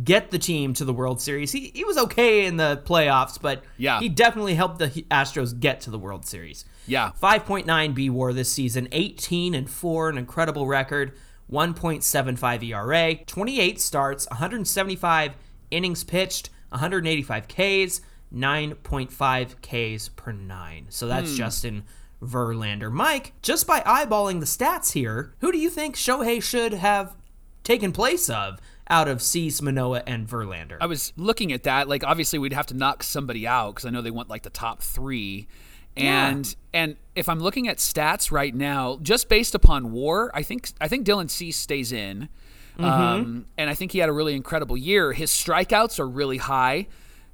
get 0.03 0.29
the 0.29 0.37
team 0.39 0.73
to 0.75 0.85
the 0.85 0.93
World 0.93 1.19
Series. 1.21 1.51
He, 1.51 1.71
he 1.73 1.83
was 1.83 1.97
okay 1.97 2.45
in 2.45 2.57
the 2.57 2.81
playoffs, 2.85 3.41
but 3.41 3.63
Yeah. 3.77 3.99
he 3.99 4.09
definitely 4.09 4.53
helped 4.55 4.77
the 4.79 4.89
Astros 5.09 5.57
get 5.59 5.81
to 5.81 5.89
the 5.89 5.97
World 5.97 6.25
Series. 6.25 6.65
Yeah. 6.87 7.11
5.9 7.21 7.93
B 7.93 8.09
WAR 8.09 8.33
this 8.33 8.51
season, 8.51 8.87
18 8.91 9.53
and 9.53 9.69
4, 9.69 10.09
an 10.09 10.17
incredible 10.17 10.67
record. 10.67 11.13
1.75 11.51 12.63
ERA, 12.63 13.15
28 13.15 13.79
starts, 13.79 14.27
175 14.29 15.33
innings 15.71 16.03
pitched, 16.03 16.49
185 16.69 17.47
Ks, 17.47 18.01
9.5 18.33 19.97
Ks 19.97 20.09
per 20.09 20.31
nine. 20.31 20.87
So 20.89 21.07
that's 21.07 21.31
hmm. 21.31 21.37
Justin 21.37 21.83
Verlander. 22.21 22.91
Mike, 22.91 23.33
just 23.41 23.67
by 23.67 23.79
eyeballing 23.81 24.39
the 24.39 24.45
stats 24.45 24.91
here, 24.93 25.33
who 25.39 25.51
do 25.51 25.57
you 25.57 25.69
think 25.69 25.95
Shohei 25.95 26.41
should 26.41 26.73
have 26.73 27.15
taken 27.63 27.91
place 27.91 28.29
of 28.29 28.59
out 28.89 29.07
of 29.07 29.21
Cease, 29.21 29.61
Manoah, 29.61 30.03
and 30.05 30.27
Verlander? 30.27 30.77
I 30.81 30.87
was 30.87 31.13
looking 31.15 31.53
at 31.53 31.63
that. 31.63 31.87
Like, 31.87 32.03
obviously, 32.03 32.39
we'd 32.39 32.53
have 32.53 32.67
to 32.67 32.73
knock 32.73 33.03
somebody 33.03 33.47
out 33.47 33.75
because 33.75 33.85
I 33.85 33.91
know 33.91 34.01
they 34.01 34.11
want 34.11 34.29
like 34.29 34.43
the 34.43 34.49
top 34.49 34.81
three. 34.81 35.47
And 36.05 36.55
and 36.73 36.95
if 37.15 37.27
I'm 37.29 37.39
looking 37.39 37.67
at 37.67 37.77
stats 37.77 38.31
right 38.31 38.53
now, 38.53 38.99
just 39.01 39.29
based 39.29 39.55
upon 39.55 39.91
WAR, 39.91 40.31
I 40.33 40.43
think 40.43 40.69
I 40.79 40.87
think 40.87 41.05
Dylan 41.05 41.29
Cease 41.29 41.57
stays 41.57 41.91
in, 41.91 42.29
um, 42.79 43.45
and 43.57 43.69
I 43.69 43.73
think 43.73 43.91
he 43.91 43.99
had 43.99 44.09
a 44.09 44.13
really 44.13 44.35
incredible 44.35 44.77
year. 44.77 45.13
His 45.13 45.31
strikeouts 45.31 45.99
are 45.99 46.07
really 46.07 46.37
high, 46.37 46.87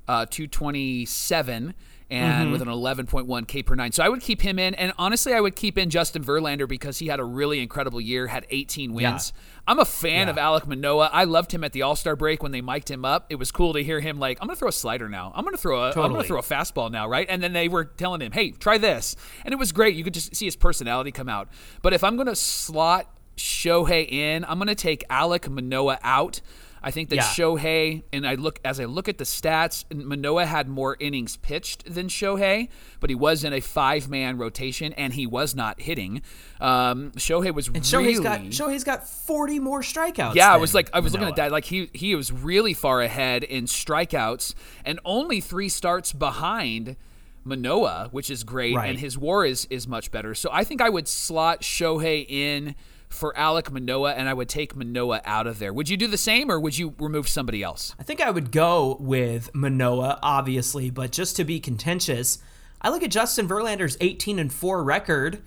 uh, 0.08 0.25
227, 0.29 1.74
and 2.13 2.43
mm-hmm. 2.43 2.51
with 2.51 2.62
an 2.62 2.67
11.1 2.67 3.48
K 3.48 3.63
per 3.63 3.74
nine. 3.74 3.91
So 3.91 4.03
I 4.03 4.10
would 4.10 4.22
keep 4.22 4.41
him 4.41 4.60
in, 4.60 4.75
and 4.75 4.93
honestly, 5.00 5.34
I 5.34 5.39
would 5.39 5.55
keep 5.55 5.79
in 5.79 5.89
Justin 5.89 6.24
Verlander 6.24 6.67
because 6.67 7.00
he 7.00 7.08
had 7.08 7.20
a 7.20 7.24
really 7.24 7.60
incredible 7.60 8.00
year, 8.00 8.27
had 8.27 8.46
18 8.51 8.93
wins. 8.93 9.34
I'm 9.67 9.79
a 9.79 9.86
fan 9.86 10.29
of 10.29 10.36
Alek 10.36 10.67
Manoah. 10.67 11.10
I 11.12 11.24
loved 11.24 11.53
him 11.53 11.63
at 11.63 11.72
the 11.72 11.82
All 11.82 11.96
Star 11.96 12.15
break 12.15 12.43
when 12.43 12.51
they 12.51 12.62
mic'd 12.62 12.91
him 12.91 13.03
up. 13.03 13.25
It 13.29 13.36
was 13.36 13.51
cool 13.51 13.74
to 13.74 13.84
hear 13.84 14.00
him 14.00 14.20
like, 14.20 14.38
"I'm 14.41 14.48
going 14.48 14.55
to 14.55 14.60
throw 14.60 14.70
a 14.70 14.74
slider 14.74 15.10
now. 15.10 15.32
I'm 15.34 15.43
going 15.43 15.55
to 15.55 15.62
throw 15.62 15.86
a, 15.86 15.88
am 15.88 16.12
gonna 16.12 16.24
throw 16.24 16.39
a 16.39 16.43
fastball 16.43 16.91
now, 16.91 17.08
right?" 17.08 17.25
And 17.27 17.41
then 17.41 17.53
they 17.53 17.67
were 17.67 17.86
telling 17.86 18.22
him, 18.22 18.32
"Hey, 18.32 18.51
try 18.51 18.77
this," 18.77 19.15
and 19.43 19.51
it 19.51 19.58
was 19.58 19.72
great. 19.72 19.96
You 19.96 20.03
could 20.03 20.13
just 20.13 20.36
see 20.36 20.46
his 20.46 20.55
personality 20.55 21.12
come 21.12 21.29
out. 21.29 21.50
But 21.82 21.93
if 21.93 22.03
I'm 22.03 22.15
going 22.15 22.27
to 22.27 22.36
slot 22.36 23.10
Shohei 23.38 24.08
in, 24.12 24.46
I'm 24.46 24.60
going 24.60 24.67
to 24.67 24.75
take 24.75 25.08
Alek 25.10 25.50
Manoah 25.50 25.98
out. 26.03 26.41
I 26.86 26.92
think 26.92 27.10
that 27.10 27.16
Yeah. 27.16 27.24
Shohei, 27.24 28.04
and 28.12 28.28
I 28.28 28.36
look 28.36 28.60
as 28.66 28.80
I 28.80 28.86
look 28.86 29.08
at 29.08 29.18
the 29.18 29.24
stats, 29.24 29.86
Manoah 29.94 30.46
had 30.46 30.68
more 30.68 30.98
innings 31.00 31.38
pitched 31.38 31.86
than 31.94 32.08
Shohei, 32.10 32.68
but 33.00 33.10
he 33.10 33.16
was 33.16 33.44
in 33.46 33.54
a 33.54 33.62
five-man 33.62 34.38
rotation 34.38 34.92
and 34.94 35.13
he 35.13 35.25
was 35.25 35.56
not 35.56 35.82
hitting. 35.82 36.22
Um, 36.60 37.12
Shohei 37.12 37.54
was 37.54 37.68
and 37.68 37.78
really 37.94 38.13
Shohei's 38.16 38.20
got 38.20 38.40
Shohei's 38.42 38.84
got 38.84 39.08
40 39.08 39.60
more 39.60 39.82
strikeouts. 39.82 40.36
yeah, 40.36 40.54
I 40.54 40.58
was 40.58 40.75
like, 40.75 40.90
I 40.94 41.00
was 41.00 41.13
looking 41.13 41.28
at 41.30 41.38
that. 41.38 41.52
Like 41.52 41.66
he 41.66 41.90
he 41.94 42.16
was 42.16 42.32
really 42.32 42.74
far 42.74 43.02
ahead 43.02 43.44
in 43.44 43.66
strikeouts 43.66 44.54
and 44.84 45.00
only 45.06 45.40
three 45.40 45.70
starts 45.70 46.12
behind 46.12 46.98
Manoah, 47.46 48.08
which 48.12 48.30
is 48.30 48.44
great, 48.44 48.75
Right. 48.75 48.90
and 48.90 49.00
his 49.00 49.18
WAR 49.18 49.46
is 49.46 49.68
is 49.70 49.88
much 49.88 50.12
better. 50.12 50.34
So 50.36 50.50
I 50.52 50.63
think 50.63 50.82
I 50.82 50.90
would 50.90 51.08
slot 51.08 51.62
Shohei 51.62 52.25
in 52.28 52.75
for 53.13 53.34
Alek 53.38 53.72
Manoah, 53.72 54.13
and 54.13 54.27
I 54.27 54.34
would 54.34 54.50
take 54.50 54.75
Manoah 54.75 55.22
out 55.25 55.48
of 55.48 55.60
there. 55.60 55.72
Would 55.72 55.89
you 55.89 55.98
do 55.98 56.08
the 56.08 56.17
same, 56.17 56.51
or 56.51 56.60
would 56.60 56.77
you 56.77 56.93
remove 57.00 57.27
somebody 57.29 57.63
else? 57.63 57.96
I 58.00 58.03
think 58.03 58.22
I 58.22 58.32
would 58.32 58.51
go 58.51 58.98
with 59.00 59.53
Manoah, 59.53 60.20
obviously, 60.22 60.89
but 60.89 61.12
just 61.12 61.36
to 61.38 61.43
be 61.43 61.60
contentious, 61.60 62.39
I 62.82 62.89
look 62.89 63.03
at 63.03 63.12
Justin 63.12 63.48
Verlander's 63.48 63.96
18 64.01 64.39
and 64.39 64.51
4 64.51 64.84
record, 64.84 65.41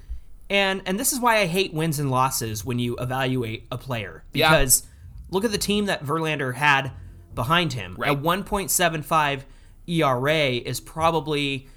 and 0.48 0.80
and 0.86 0.98
this 0.98 1.12
is 1.12 1.20
why 1.20 1.38
I 1.38 1.46
hate 1.46 1.74
wins 1.74 1.98
and 1.98 2.10
losses 2.10 2.64
when 2.64 2.78
you 2.78 2.96
evaluate 2.98 3.66
a 3.70 3.76
player 3.76 4.22
Yeah. 4.32 4.50
because 4.50 4.84
look 5.30 5.44
at 5.44 5.50
the 5.52 5.58
team 5.58 5.86
that 5.86 6.04
Verlander 6.04 6.54
had 6.54 6.92
behind 7.34 7.72
him. 7.72 7.96
Right. 7.98 8.12
A 8.12 8.14
1.75 8.14 9.42
ERA 9.88 10.48
is 10.50 10.80
probably 10.80 11.68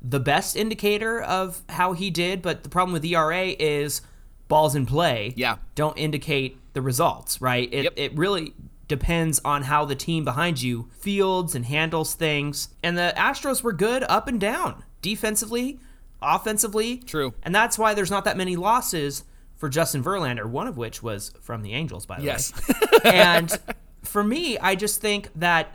the 0.00 0.20
best 0.20 0.56
indicator 0.56 1.20
of 1.20 1.62
how 1.70 1.92
he 1.94 2.10
did, 2.10 2.40
but 2.42 2.62
the 2.62 2.68
problem 2.68 2.92
with 2.92 3.04
ERA 3.04 3.46
is 3.58 4.02
balls 4.48 4.74
in 4.74 4.86
play 4.86 5.34
Yeah. 5.36 5.56
don't 5.74 5.96
indicate 5.98 6.58
the 6.72 6.82
results, 6.82 7.40
right? 7.40 7.68
It, 7.72 7.84
Yep. 7.84 7.92
it 7.96 8.16
really 8.18 8.54
depends 8.88 9.40
on 9.44 9.64
how 9.64 9.84
the 9.84 9.94
team 9.94 10.24
behind 10.24 10.62
you 10.62 10.88
fields 10.98 11.54
and 11.54 11.66
handles 11.66 12.14
things. 12.14 12.68
And 12.82 12.96
the 12.96 13.12
Astros 13.16 13.62
were 13.62 13.72
good 13.74 14.02
up 14.08 14.26
and 14.28 14.40
down, 14.40 14.82
defensively, 15.02 15.78
offensively. 16.22 16.96
True. 16.98 17.34
And 17.42 17.54
that's 17.54 17.78
why 17.78 17.94
there's 17.94 18.10
not 18.10 18.24
that 18.24 18.36
many 18.36 18.56
losses 18.56 19.24
for 19.56 19.68
Justin 19.68 20.02
Verlander, 20.02 20.46
one 20.46 20.66
of 20.66 20.76
which 20.76 21.02
was 21.02 21.32
from 21.40 21.62
the 21.62 21.74
Angels, 21.74 22.06
by 22.06 22.18
the 22.18 22.24
Yes. 22.24 22.52
way. 22.68 23.10
and 23.12 23.58
for 24.02 24.24
me, 24.24 24.56
I 24.58 24.74
just 24.74 25.00
think 25.00 25.28
that 25.34 25.74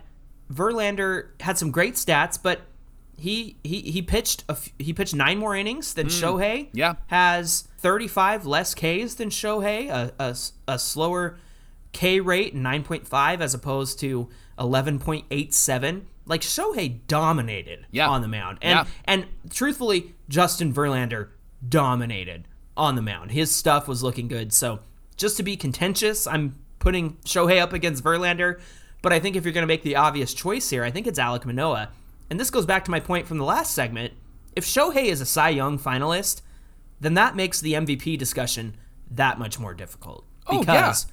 Verlander 0.52 1.28
had 1.40 1.56
some 1.58 1.70
great 1.70 1.94
stats, 1.94 2.38
but 2.42 2.62
he 3.18 3.56
he 3.64 3.80
he 3.82 4.02
pitched 4.02 4.44
a 4.48 4.52
f- 4.52 4.68
he 4.78 4.92
pitched 4.92 5.14
nine 5.14 5.38
more 5.38 5.54
innings 5.56 5.94
than 5.94 6.06
Shohei. 6.08 6.70
Hmm. 6.70 6.76
Yeah. 6.78 6.94
has 7.08 7.68
35 7.78 8.46
less 8.46 8.74
Ks 8.74 9.14
than 9.14 9.30
Shohei, 9.30 9.88
A 10.18 10.36
a 10.68 10.78
slower 10.78 11.36
K 11.92 12.20
rate, 12.20 12.54
9.5 12.56 13.40
as 13.40 13.54
opposed 13.54 14.00
to 14.00 14.28
11.87. 14.58 16.02
Like 16.26 16.40
Shohei 16.40 17.00
dominated 17.06 17.86
Yeah. 17.90 18.08
on 18.08 18.22
the 18.22 18.28
mound, 18.28 18.58
and 18.62 18.78
Yeah. 18.78 18.84
and 19.04 19.26
truthfully, 19.50 20.14
Justin 20.28 20.72
Verlander 20.72 21.28
dominated 21.66 22.48
on 22.76 22.94
the 22.96 23.02
mound. 23.02 23.30
His 23.32 23.54
stuff 23.54 23.86
was 23.86 24.02
looking 24.02 24.26
good. 24.28 24.52
So 24.52 24.80
just 25.16 25.36
to 25.36 25.42
be 25.42 25.56
contentious, 25.56 26.26
I'm 26.26 26.56
putting 26.78 27.14
Shohei 27.24 27.60
up 27.60 27.72
against 27.72 28.02
Verlander. 28.02 28.58
But 29.02 29.12
I 29.12 29.20
think 29.20 29.36
if 29.36 29.44
you're 29.44 29.52
going 29.52 29.62
to 29.62 29.68
make 29.68 29.82
the 29.82 29.96
obvious 29.96 30.32
choice 30.32 30.70
here, 30.70 30.82
I 30.82 30.90
think 30.90 31.06
it's 31.06 31.18
Alek 31.18 31.44
Manoah. 31.44 31.90
And 32.30 32.40
this 32.40 32.50
goes 32.50 32.66
back 32.66 32.84
to 32.86 32.90
my 32.90 33.00
point 33.00 33.26
from 33.26 33.38
the 33.38 33.44
last 33.44 33.74
segment. 33.74 34.14
If 34.56 34.64
Shohei 34.64 35.04
is 35.06 35.20
a 35.20 35.26
Cy 35.26 35.50
Young 35.50 35.78
finalist, 35.78 36.42
then 37.00 37.14
that 37.14 37.36
makes 37.36 37.60
the 37.60 37.74
MVP 37.74 38.18
discussion 38.18 38.76
that 39.10 39.38
much 39.38 39.58
more 39.58 39.74
difficult. 39.74 40.24
Oh, 40.46 40.60
Because 40.60 41.06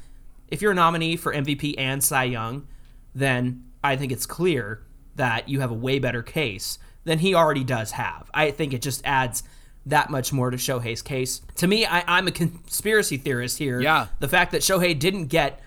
if 0.47 0.61
you're 0.61 0.71
a 0.71 0.75
nominee 0.75 1.15
for 1.15 1.33
MVP 1.33 1.75
and 1.77 2.03
Cy 2.03 2.25
Young, 2.25 2.67
then 3.13 3.65
I 3.83 3.95
think 3.95 4.11
it's 4.11 4.25
clear 4.25 4.83
that 5.15 5.49
you 5.49 5.59
have 5.59 5.71
a 5.71 5.75
way 5.75 5.99
better 5.99 6.23
case 6.23 6.79
than 7.03 7.19
he 7.19 7.33
already 7.33 7.63
does 7.63 7.91
have. 7.91 8.29
I 8.33 8.51
think 8.51 8.73
it 8.73 8.81
just 8.81 9.01
adds 9.05 9.43
that 9.85 10.09
much 10.09 10.31
more 10.31 10.51
to 10.51 10.57
Shohei's 10.57 11.01
case. 11.01 11.41
To 11.55 11.67
me, 11.67 11.85
I, 11.85 12.03
I'm 12.07 12.27
a 12.27 12.31
conspiracy 12.31 13.17
theorist 13.17 13.57
here. 13.57 13.81
Yeah. 13.81 14.07
The 14.19 14.27
fact 14.27 14.51
that 14.51 14.61
Shohei 14.61 14.97
didn't 14.97 15.25
get 15.25 15.59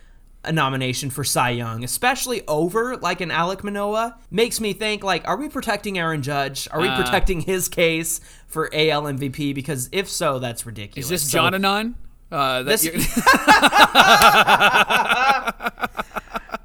a 0.44 0.52
nomination 0.52 1.10
for 1.10 1.24
Cy 1.24 1.50
Young, 1.50 1.84
especially 1.84 2.42
over 2.46 2.96
like 2.96 3.20
an 3.20 3.30
Alek 3.30 3.62
Manoah, 3.64 4.16
makes 4.30 4.60
me 4.60 4.72
think 4.72 5.02
like, 5.04 5.26
are 5.26 5.36
we 5.36 5.48
protecting 5.48 5.98
Aaron 5.98 6.22
Judge? 6.22 6.68
Are 6.70 6.80
we 6.80 6.88
Uh. 6.88 6.96
protecting 7.02 7.40
his 7.40 7.68
case 7.68 8.20
for 8.46 8.70
AL 8.72 9.02
MVP? 9.06 9.54
Because 9.54 9.88
if 9.92 10.08
so, 10.08 10.38
that's 10.38 10.64
ridiculous. 10.66 11.06
Is 11.06 11.10
this 11.10 11.22
So- 11.30 11.38
John 11.38 11.54
Anon? 11.54 11.96
Uh, 12.32 12.62
This- 12.64 12.82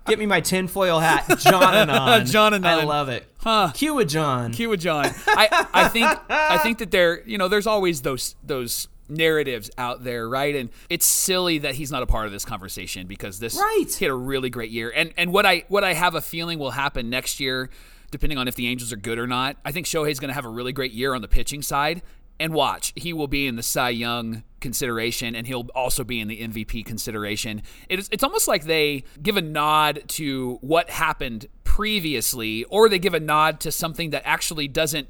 Get 0.07 0.17
me 0.17 0.25
my 0.25 0.41
tinfoil 0.41 0.99
hat, 0.99 1.37
John 1.37 1.61
Anon. 1.75 2.25
John 2.25 2.55
Anon. 2.55 2.65
I 2.79 2.83
love 2.83 3.09
it. 3.09 3.27
Huh. 3.37 3.69
Cue 3.75 3.99
a 3.99 4.05
John. 4.05 4.51
Cue 4.53 4.67
with 4.69 4.79
John. 4.81 5.05
I, 5.27 5.67
I 5.71 5.87
think 5.87 6.09
I 6.29 6.57
think 6.57 6.79
that 6.79 6.89
there 6.89 7.21
you 7.27 7.37
know 7.37 7.47
there's 7.47 7.67
always 7.67 8.01
those 8.01 8.35
those 8.43 8.87
narratives 9.09 9.69
out 9.77 10.03
there, 10.03 10.29
right? 10.29 10.55
And 10.55 10.69
it's 10.89 11.05
silly 11.05 11.57
that 11.59 11.75
he's 11.75 11.91
not 11.91 12.03
a 12.03 12.05
part 12.07 12.25
of 12.25 12.31
this 12.31 12.45
conversation 12.45 13.07
because 13.07 13.39
this 13.39 13.55
Right. 13.55 13.85
he 13.97 14.05
had 14.05 14.11
a 14.11 14.15
really 14.15 14.49
great 14.49 14.71
year. 14.71 14.91
And 14.95 15.13
and 15.17 15.31
what 15.33 15.45
I 15.45 15.63
what 15.67 15.83
I 15.83 15.93
have 15.93 16.15
a 16.15 16.21
feeling 16.21 16.59
will 16.59 16.71
happen 16.71 17.09
next 17.09 17.39
year, 17.39 17.69
depending 18.11 18.37
on 18.37 18.47
if 18.47 18.55
the 18.55 18.67
Angels 18.67 18.93
are 18.93 18.97
good 18.97 19.19
or 19.19 19.27
not. 19.27 19.57
I 19.65 19.71
think 19.71 19.85
Shohei's 19.85 20.19
going 20.19 20.29
to 20.29 20.33
have 20.35 20.45
a 20.45 20.49
really 20.49 20.71
great 20.73 20.91
year 20.91 21.13
on 21.13 21.21
the 21.21 21.27
pitching 21.27 21.61
side. 21.61 22.01
And 22.41 22.53
watch, 22.53 22.93
he 22.95 23.11
will 23.11 23.27
be 23.27 23.47
in 23.47 23.57
the 23.57 23.63
Cy 23.63 23.89
Young 23.89 24.43
consideration, 24.61 25.35
and 25.35 25.45
he'll 25.45 25.67
also 25.75 26.05
be 26.05 26.21
in 26.21 26.29
the 26.29 26.39
MVP 26.39 26.85
consideration. 26.85 27.61
It 27.89 27.99
is, 27.99 28.07
it's 28.13 28.23
almost 28.23 28.47
like 28.47 28.63
they 28.63 29.03
give 29.21 29.35
a 29.35 29.41
nod 29.41 30.03
to 30.07 30.57
what 30.61 30.89
happened 30.89 31.47
previously, 31.65 32.63
or 32.65 32.87
they 32.87 32.99
give 32.99 33.13
a 33.13 33.19
nod 33.19 33.59
to 33.61 33.71
something 33.73 34.11
that 34.11 34.21
actually 34.23 34.67
doesn't 34.69 35.09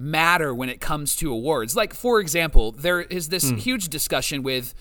matter 0.00 0.54
when 0.54 0.68
it 0.68 0.80
comes 0.80 1.14
to 1.16 1.30
awards. 1.30 1.76
Like, 1.76 1.94
for 1.94 2.20
example, 2.20 2.72
there 2.72 3.02
is 3.02 3.28
this 3.28 3.50
hmm. 3.50 3.56
huge 3.56 3.88
discussion 3.88 4.42
with 4.42 4.74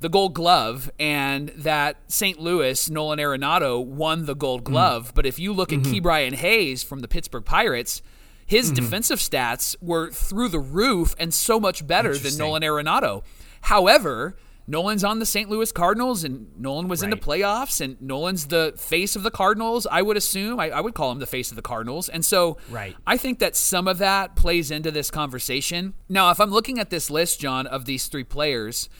the 0.00 0.08
Gold 0.08 0.34
Glove 0.34 0.90
and 0.98 1.48
that 1.50 1.96
St. 2.06 2.38
Louis 2.38 2.88
Nolan 2.88 3.18
Arenado 3.18 3.84
won 3.84 4.26
the 4.26 4.34
Gold 4.34 4.60
hmm. 4.60 4.72
Glove. 4.72 5.12
But 5.14 5.26
if 5.26 5.38
you 5.38 5.52
look 5.52 5.72
at 5.72 5.80
mm-hmm. 5.80 5.92
Ke'Bryan 5.92 6.34
Hayes 6.34 6.82
from 6.82 7.00
the 7.00 7.08
Pittsburgh 7.08 7.44
Pirates, 7.44 8.02
his 8.46 8.66
mm-hmm. 8.66 8.84
defensive 8.84 9.18
stats 9.18 9.74
were 9.80 10.10
through 10.10 10.48
the 10.48 10.60
roof 10.60 11.14
and 11.18 11.32
so 11.32 11.58
much 11.58 11.86
better 11.86 12.16
than 12.16 12.36
Nolan 12.36 12.62
Arenado. 12.62 13.22
However, 13.62 14.36
Nolan's 14.70 15.02
on 15.02 15.18
the 15.18 15.24
St. 15.24 15.48
Louis 15.48 15.72
Cardinals, 15.72 16.24
and 16.24 16.48
Nolan 16.60 16.88
was 16.88 17.02
in 17.02 17.08
the 17.08 17.16
playoffs, 17.16 17.80
and 17.80 18.00
Nolan's 18.02 18.48
the 18.48 18.74
face 18.76 19.16
of 19.16 19.22
the 19.22 19.30
Cardinals. 19.30 19.86
I 19.90 20.02
would 20.02 20.18
assume 20.18 20.60
I, 20.60 20.68
I 20.68 20.80
would 20.82 20.92
call 20.94 21.10
him 21.10 21.20
the 21.20 21.26
face 21.26 21.50
of 21.50 21.56
the 21.56 21.62
Cardinals, 21.62 22.10
and 22.10 22.22
so 22.22 22.58
Right. 22.68 22.94
I 23.06 23.16
think 23.16 23.38
that 23.38 23.56
some 23.56 23.88
of 23.88 23.96
that 23.98 24.36
plays 24.36 24.70
into 24.70 24.90
this 24.90 25.10
conversation. 25.10 25.94
Now, 26.10 26.30
if 26.30 26.38
I'm 26.38 26.50
looking 26.50 26.78
at 26.78 26.90
this 26.90 27.10
list, 27.10 27.40
John, 27.40 27.66
of 27.66 27.86
these 27.86 28.08
three 28.08 28.24
players, 28.24 28.90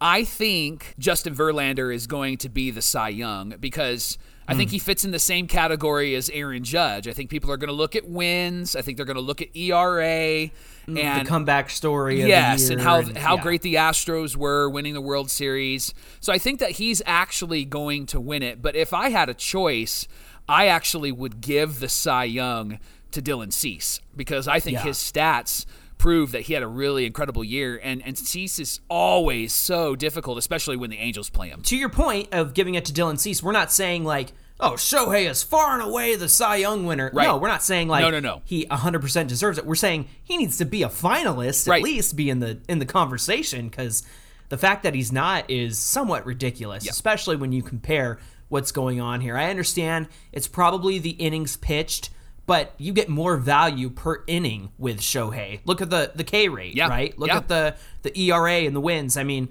I 0.00 0.22
think 0.22 0.94
Justin 0.98 1.34
Verlander 1.34 1.92
is 1.92 2.06
going 2.06 2.38
to 2.38 2.48
be 2.48 2.70
the 2.70 2.80
Cy 2.80 3.08
Young 3.08 3.56
because 3.58 4.16
I 4.48 4.54
think 4.54 4.70
hmm. 4.70 4.74
he 4.74 4.78
fits 4.78 5.04
in 5.04 5.10
the 5.10 5.18
same 5.18 5.46
category 5.46 6.14
as 6.14 6.30
Aaron 6.30 6.64
Judge. 6.64 7.06
I 7.06 7.12
think 7.12 7.30
people 7.30 7.52
are 7.52 7.56
going 7.56 7.68
to 7.68 7.74
look 7.74 7.94
at 7.94 8.08
wins. 8.08 8.74
I 8.74 8.82
think 8.82 8.96
they're 8.96 9.06
going 9.06 9.16
to 9.16 9.20
look 9.20 9.42
at 9.42 9.54
ERA 9.54 10.50
Mm-hmm. 10.96 11.06
and 11.06 11.26
the 11.26 11.28
comeback 11.28 11.70
story. 11.70 12.22
Yes, 12.22 12.70
and 12.70 12.80
how 12.80 13.02
how 13.02 13.36
yeah. 13.36 13.42
great 13.42 13.62
the 13.62 13.74
Astros 13.74 14.36
were 14.36 14.68
winning 14.68 14.94
the 14.94 15.00
World 15.00 15.30
Series. 15.30 15.94
So 16.20 16.32
I 16.32 16.38
think 16.38 16.60
that 16.60 16.72
he's 16.72 17.02
actually 17.06 17.64
going 17.64 18.06
to 18.06 18.20
win 18.20 18.42
it. 18.42 18.60
But 18.62 18.76
if 18.76 18.92
I 18.92 19.10
had 19.10 19.28
a 19.28 19.34
choice, 19.34 20.06
I 20.48 20.66
actually 20.66 21.12
would 21.12 21.40
give 21.40 21.80
the 21.80 21.88
Cy 21.88 22.24
Young 22.24 22.78
to 23.12 23.22
Dylan 23.22 23.52
Cease 23.52 24.00
because 24.16 24.46
I 24.48 24.60
think 24.60 24.74
Yeah. 24.78 24.82
his 24.84 24.98
stats 24.98 25.66
prove 25.98 26.32
that 26.32 26.42
he 26.42 26.54
had 26.54 26.62
a 26.62 26.66
really 26.66 27.04
incredible 27.04 27.44
year. 27.44 27.78
And 27.82 28.02
and 28.06 28.16
Cease 28.16 28.58
is 28.58 28.80
always 28.88 29.52
so 29.52 29.94
difficult, 29.96 30.38
especially 30.38 30.76
when 30.76 30.90
the 30.90 30.98
Angels 30.98 31.28
play 31.28 31.48
him. 31.48 31.62
to 31.62 31.76
your 31.76 31.88
point 31.90 32.28
of 32.32 32.54
giving 32.54 32.74
it 32.74 32.84
to 32.86 32.92
Dylan 32.92 33.18
Cease, 33.18 33.42
we're 33.42 33.52
not 33.52 33.70
saying 33.70 34.04
like, 34.04 34.32
oh, 34.60 34.72
Shohei 34.72 35.28
is 35.28 35.42
far 35.42 35.74
and 35.74 35.82
away 35.82 36.14
the 36.16 36.28
Cy 36.28 36.56
Young 36.56 36.86
winner. 36.86 37.10
Right. 37.12 37.26
No, 37.26 37.36
we're 37.38 37.48
not 37.48 37.62
saying 37.62 37.88
like 37.88 38.02
No, 38.02 38.10
no, 38.10 38.20
no. 38.20 38.42
he 38.44 38.66
100% 38.66 39.26
deserves 39.26 39.58
it. 39.58 39.66
We're 39.66 39.74
saying 39.74 40.08
he 40.22 40.36
needs 40.36 40.58
to 40.58 40.64
be 40.64 40.82
a 40.82 40.88
finalist, 40.88 41.68
Right. 41.68 41.78
at 41.78 41.82
least 41.84 42.16
be 42.16 42.30
in 42.30 42.40
the 42.40 42.58
in 42.68 42.78
the 42.78 42.86
conversation 42.86 43.68
because 43.68 44.02
the 44.48 44.58
fact 44.58 44.82
that 44.82 44.94
he's 44.94 45.12
not 45.12 45.48
is 45.50 45.78
somewhat 45.78 46.26
ridiculous, 46.26 46.88
especially 46.88 47.36
when 47.36 47.52
you 47.52 47.62
compare 47.62 48.18
what's 48.48 48.72
going 48.72 49.00
on 49.00 49.20
here. 49.20 49.36
I 49.36 49.48
understand 49.50 50.08
it's 50.32 50.48
probably 50.48 50.98
the 50.98 51.10
innings 51.10 51.56
pitched, 51.56 52.10
but 52.46 52.74
you 52.78 52.92
get 52.92 53.08
more 53.08 53.36
value 53.36 53.88
per 53.90 54.24
inning 54.26 54.70
with 54.76 54.98
Shohei. 55.00 55.60
Look 55.64 55.80
at 55.80 55.90
the 55.90 56.10
the 56.16 56.24
K 56.24 56.48
rate, 56.48 56.74
Yeah. 56.74 56.88
right? 56.88 57.16
Look 57.18 57.28
Yeah. 57.28 57.36
at 57.36 57.48
the 57.48 57.76
the 58.02 58.18
ERA 58.20 58.66
and 58.66 58.74
the 58.74 58.80
wins. 58.80 59.16
I 59.16 59.22
mean, 59.22 59.48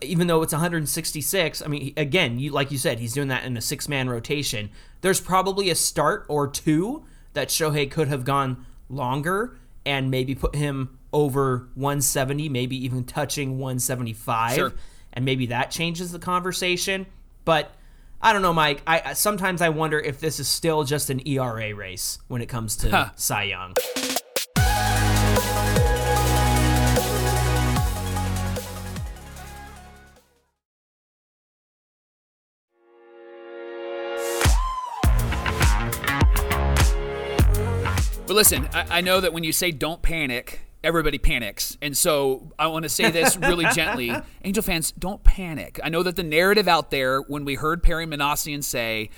even 0.00 0.26
though 0.26 0.42
it's 0.42 0.52
166, 0.52 1.62
I 1.62 1.66
mean, 1.66 1.92
again, 1.96 2.38
you 2.38 2.50
like 2.52 2.70
you 2.70 2.78
said, 2.78 2.98
he's 3.00 3.12
doing 3.12 3.28
that 3.28 3.44
in 3.44 3.56
a 3.56 3.60
six 3.60 3.88
man 3.88 4.08
rotation. 4.08 4.70
There's 5.00 5.20
probably 5.20 5.70
a 5.70 5.74
start 5.74 6.24
or 6.28 6.46
two 6.48 7.04
that 7.32 7.48
Shohei 7.48 7.90
could 7.90 8.08
have 8.08 8.24
gone 8.24 8.64
longer 8.88 9.56
and 9.84 10.10
maybe 10.10 10.34
put 10.34 10.54
him 10.54 10.98
over 11.12 11.68
170, 11.74 12.48
maybe 12.48 12.76
even 12.84 13.04
touching 13.04 13.58
175, 13.58 14.54
Sure. 14.54 14.72
and 15.12 15.24
maybe 15.24 15.46
that 15.46 15.70
changes 15.70 16.12
the 16.12 16.18
conversation. 16.18 17.06
But 17.44 17.74
I 18.20 18.32
don't 18.32 18.42
know, 18.42 18.52
Mike. 18.52 18.82
I 18.86 19.14
sometimes 19.14 19.60
I 19.60 19.70
wonder 19.70 19.98
if 19.98 20.20
this 20.20 20.38
is 20.38 20.46
still 20.48 20.84
just 20.84 21.10
an 21.10 21.26
ERA 21.26 21.74
race 21.74 22.18
when 22.28 22.40
it 22.40 22.46
comes 22.46 22.76
to 22.76 22.90
Huh. 22.90 23.10
Cy 23.16 23.42
Young. 23.44 23.74
But 38.32 38.36
listen, 38.36 38.66
I, 38.72 38.86
I 38.98 39.00
know 39.02 39.20
that 39.20 39.34
when 39.34 39.44
you 39.44 39.52
say 39.52 39.72
don't 39.72 40.00
panic, 40.00 40.60
everybody 40.82 41.18
panics. 41.18 41.76
And 41.82 41.94
so 41.94 42.50
I 42.58 42.68
want 42.68 42.84
to 42.84 42.88
say 42.88 43.10
this 43.10 43.36
really 43.36 43.66
gently. 43.74 44.10
Angel 44.42 44.62
fans, 44.62 44.90
don't 44.92 45.22
panic. 45.22 45.78
I 45.84 45.90
know 45.90 46.02
that 46.02 46.16
the 46.16 46.22
narrative 46.22 46.66
out 46.66 46.90
there, 46.90 47.20
when 47.20 47.44
we 47.44 47.56
heard 47.56 47.82
Perry 47.82 48.06
Minasian 48.06 48.64
say, 48.64 49.10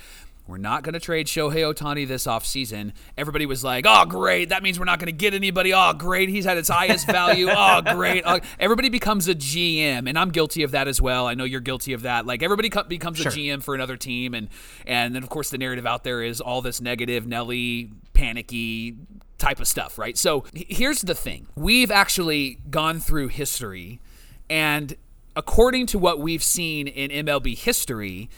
we're 0.47 0.57
not 0.57 0.83
going 0.83 0.93
to 0.93 0.99
trade 0.99 1.27
Shohei 1.27 1.73
Ohtani 1.73 2.07
this 2.07 2.25
offseason, 2.27 2.93
everybody 3.17 3.45
was 3.45 3.63
like, 3.63 3.85
oh, 3.87 4.05
great. 4.05 4.49
That 4.49 4.61
means 4.61 4.77
we're 4.77 4.85
not 4.85 4.99
going 4.99 5.07
to 5.07 5.11
get 5.11 5.33
anybody. 5.33 5.73
Oh, 5.73 5.93
great. 5.93 6.29
He's 6.29 6.45
at 6.45 6.57
its 6.57 6.69
highest 6.69 7.07
value. 7.07 7.47
Oh, 7.49 7.81
great. 7.93 8.23
Oh, 8.25 8.39
everybody 8.59 8.89
becomes 8.89 9.27
a 9.27 9.33
GM, 9.35 10.07
and 10.07 10.19
I'm 10.19 10.29
guilty 10.29 10.61
of 10.63 10.71
that 10.71 10.87
as 10.87 11.01
well. 11.01 11.25
I 11.27 11.33
know 11.33 11.45
you're 11.45 11.61
guilty 11.61 11.93
of 11.93 12.03
that. 12.03 12.25
Like, 12.25 12.43
everybody 12.43 12.69
co- 12.69 12.83
becomes 12.83 13.17
Sure. 13.17 13.31
a 13.31 13.35
GM 13.35 13.63
for 13.63 13.73
another 13.73 13.97
team. 13.97 14.33
And, 14.35 14.49
and 14.85 15.15
then, 15.15 15.23
of 15.23 15.29
course, 15.29 15.49
the 15.49 15.57
narrative 15.57 15.85
out 15.87 16.03
there 16.03 16.21
is 16.21 16.39
all 16.41 16.61
this 16.61 16.79
negative, 16.79 17.25
Nelly, 17.25 17.89
panicky 18.13 18.95
type 19.37 19.59
of 19.59 19.67
stuff, 19.67 19.97
right? 19.97 20.17
So 20.17 20.45
here's 20.53 21.01
the 21.01 21.15
thing 21.15 21.47
we've 21.55 21.91
actually 21.91 22.59
gone 22.69 22.99
through 22.99 23.27
history, 23.29 23.99
and 24.49 24.95
according 25.35 25.85
to 25.87 25.99
what 25.99 26.19
we've 26.19 26.43
seen 26.43 26.87
in 26.87 27.25
MLB 27.25 27.57
history, 27.57 28.29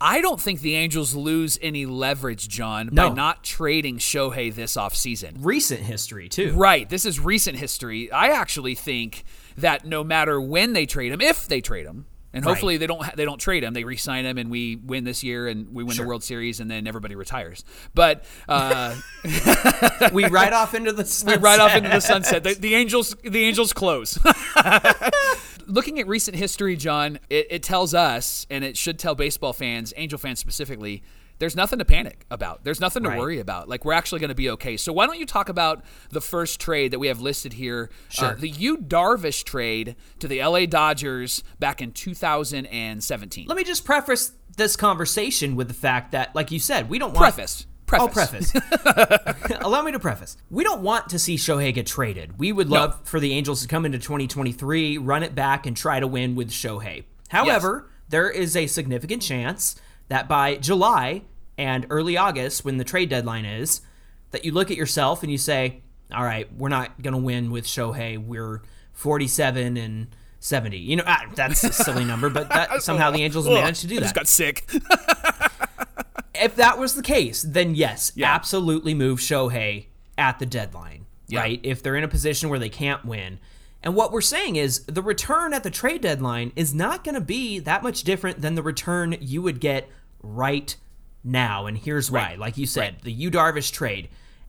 I 0.00 0.20
don't 0.20 0.40
think 0.40 0.60
the 0.60 0.74
Angels 0.76 1.14
lose 1.14 1.58
any 1.60 1.84
leverage, 1.84 2.48
John, 2.48 2.88
No. 2.92 3.10
by 3.10 3.14
not 3.14 3.44
trading 3.44 3.98
Shohei 3.98 4.54
this 4.54 4.74
offseason. 4.76 5.34
Recent 5.40 5.80
history, 5.80 6.28
too. 6.28 6.52
Right. 6.54 6.88
This 6.88 7.04
is 7.04 7.20
recent 7.20 7.58
history. 7.58 8.10
I 8.10 8.28
actually 8.28 8.74
think 8.74 9.24
that 9.58 9.84
no 9.84 10.02
matter 10.02 10.40
when 10.40 10.72
they 10.72 10.86
trade 10.86 11.12
him, 11.12 11.20
if 11.20 11.46
they 11.46 11.60
trade 11.60 11.84
him, 11.86 12.06
and 12.32 12.44
Right. 12.44 12.50
hopefully 12.52 12.76
they 12.76 12.86
don't 12.86 13.02
they 13.16 13.24
don't 13.24 13.38
trade 13.40 13.64
him, 13.64 13.74
they 13.74 13.84
re-sign 13.84 14.24
him, 14.24 14.38
and 14.38 14.50
we 14.50 14.76
win 14.76 15.04
this 15.04 15.22
year, 15.24 15.48
and 15.48 15.72
we 15.74 15.82
win 15.84 15.94
Sure. 15.96 16.04
the 16.04 16.08
World 16.08 16.22
Series, 16.22 16.60
and 16.60 16.70
then 16.70 16.86
everybody 16.86 17.14
retires. 17.16 17.64
But 17.94 18.24
uh, 18.48 18.94
We 20.12 20.26
ride 20.26 20.52
off 20.52 20.74
into 20.74 20.92
the 20.92 21.02
we 21.02 21.08
sunset. 21.08 21.42
right 21.42 21.60
off 21.60 21.74
into 21.74 21.88
the 21.90 22.00
sunset. 22.00 22.44
The, 22.44 22.54
the 22.54 22.74
Angels, 22.74 23.14
the 23.22 23.44
Angels 23.44 23.72
close. 23.72 24.18
Looking 25.66 26.00
at 26.00 26.08
recent 26.08 26.36
history, 26.36 26.74
John, 26.76 27.18
it, 27.28 27.46
it 27.50 27.62
tells 27.62 27.94
us, 27.94 28.46
and 28.50 28.64
it 28.64 28.76
should 28.76 28.98
tell 28.98 29.14
baseball 29.14 29.52
fans, 29.52 29.92
Angel 29.96 30.18
fans 30.18 30.40
specifically, 30.40 31.02
there's 31.40 31.56
nothing 31.56 31.80
to 31.80 31.84
panic 31.84 32.24
about. 32.30 32.62
There's 32.62 32.80
nothing 32.80 33.02
to 33.02 33.08
Right. 33.08 33.18
worry 33.18 33.40
about. 33.40 33.68
Like 33.68 33.84
we're 33.84 33.92
actually 33.94 34.20
going 34.20 34.28
to 34.28 34.34
be 34.36 34.50
okay. 34.50 34.76
So 34.76 34.92
why 34.92 35.06
don't 35.06 35.18
you 35.18 35.26
talk 35.26 35.48
about 35.48 35.82
the 36.10 36.20
first 36.20 36.60
trade 36.60 36.92
that 36.92 37.00
we 37.00 37.08
have 37.08 37.20
listed 37.20 37.54
here? 37.54 37.90
Sure. 38.10 38.28
Uh, 38.28 38.34
the 38.34 38.48
Yu 38.48 38.76
Darvish 38.78 39.42
trade 39.42 39.96
to 40.20 40.28
the 40.28 40.40
LA 40.44 40.66
Dodgers 40.66 41.42
back 41.58 41.82
in 41.82 41.90
2017. 41.92 43.46
Let 43.48 43.56
me 43.56 43.64
just 43.64 43.84
preface 43.84 44.32
this 44.56 44.76
conversation 44.76 45.56
with 45.56 45.68
the 45.68 45.74
fact 45.74 46.12
that, 46.12 46.34
like 46.34 46.50
you 46.50 46.58
said, 46.58 46.88
we 46.88 46.98
don't 46.98 47.12
want 47.14 47.34
preface. 47.34 47.66
Oh, 47.92 48.06
Preface. 48.06 48.52
preface. 48.52 49.58
Allow 49.62 49.82
me 49.82 49.90
to 49.90 49.98
preface. 49.98 50.36
We 50.48 50.62
don't 50.62 50.80
want 50.82 51.08
to 51.08 51.18
see 51.18 51.34
Shohei 51.34 51.74
get 51.74 51.88
traded. 51.88 52.38
We 52.38 52.52
would 52.52 52.68
love 52.68 53.00
for 53.02 53.18
the 53.18 53.32
Angels 53.32 53.62
to 53.62 53.68
come 53.68 53.84
into 53.84 53.98
2023, 53.98 54.96
run 54.98 55.24
it 55.24 55.34
back, 55.34 55.66
and 55.66 55.76
try 55.76 55.98
to 55.98 56.06
win 56.06 56.36
with 56.36 56.50
Shohei. 56.50 57.02
However, 57.30 57.90
there 58.08 58.30
is 58.30 58.54
a 58.54 58.68
significant 58.68 59.22
chance 59.22 59.74
that 60.08 60.28
by 60.28 60.54
July 60.56 61.22
and 61.60 61.86
early 61.90 62.16
August, 62.16 62.64
when 62.64 62.78
the 62.78 62.84
trade 62.84 63.10
deadline 63.10 63.44
is, 63.44 63.82
that 64.30 64.46
you 64.46 64.52
look 64.52 64.70
at 64.70 64.78
yourself 64.78 65.22
and 65.22 65.30
you 65.30 65.36
say, 65.36 65.82
all 66.10 66.24
right, 66.24 66.48
we're 66.56 66.70
not 66.70 67.02
going 67.02 67.12
to 67.12 67.20
win 67.20 67.50
with 67.50 67.66
Shohei. 67.66 68.16
We're 68.16 68.62
47 68.94 69.76
and 69.76 70.06
70. 70.38 70.78
You 70.78 70.96
know, 70.96 71.04
ah, 71.06 71.26
that's 71.34 71.62
a 71.62 71.70
silly 71.72 72.06
number, 72.06 72.30
but 72.30 72.48
that, 72.48 72.82
somehow 72.82 73.10
the 73.10 73.22
Angels 73.22 73.46
managed 73.46 73.82
to 73.82 73.86
do 73.88 73.96
I 73.96 74.00
that 74.00 74.04
just 74.04 74.14
got 74.14 74.26
sick. 74.26 74.64
if 76.34 76.56
that 76.56 76.78
was 76.78 76.94
the 76.94 77.02
case, 77.02 77.42
then 77.42 77.74
yes, 77.74 78.12
Yeah. 78.14 78.34
absolutely 78.34 78.94
move 78.94 79.18
Shohei 79.18 79.86
at 80.16 80.38
the 80.38 80.46
deadline, 80.46 81.04
Yeah. 81.28 81.40
right? 81.40 81.60
If 81.62 81.82
they're 81.82 81.96
in 81.96 82.04
a 82.04 82.08
position 82.08 82.48
where 82.48 82.58
they 82.58 82.70
can't 82.70 83.04
win. 83.04 83.38
And 83.82 83.94
what 83.94 84.12
we're 84.12 84.22
saying 84.22 84.56
is 84.56 84.84
the 84.86 85.02
return 85.02 85.52
at 85.52 85.62
the 85.62 85.70
trade 85.70 86.00
deadline 86.00 86.52
is 86.56 86.72
not 86.72 87.04
going 87.04 87.16
to 87.16 87.20
be 87.20 87.58
that 87.58 87.82
much 87.82 88.02
different 88.02 88.40
than 88.40 88.54
the 88.54 88.62
return 88.62 89.16
you 89.20 89.42
would 89.42 89.60
get 89.60 89.88
right 90.22 90.74
now. 91.24 91.66
And 91.66 91.76
here's 91.76 92.10
why. 92.10 92.20
Right. 92.20 92.38
Like 92.38 92.58
you 92.58 92.66
said, 92.66 92.96
the 93.02 93.12
Yu 93.12 93.30
Darvish 93.30 93.72
trade. 93.72 94.08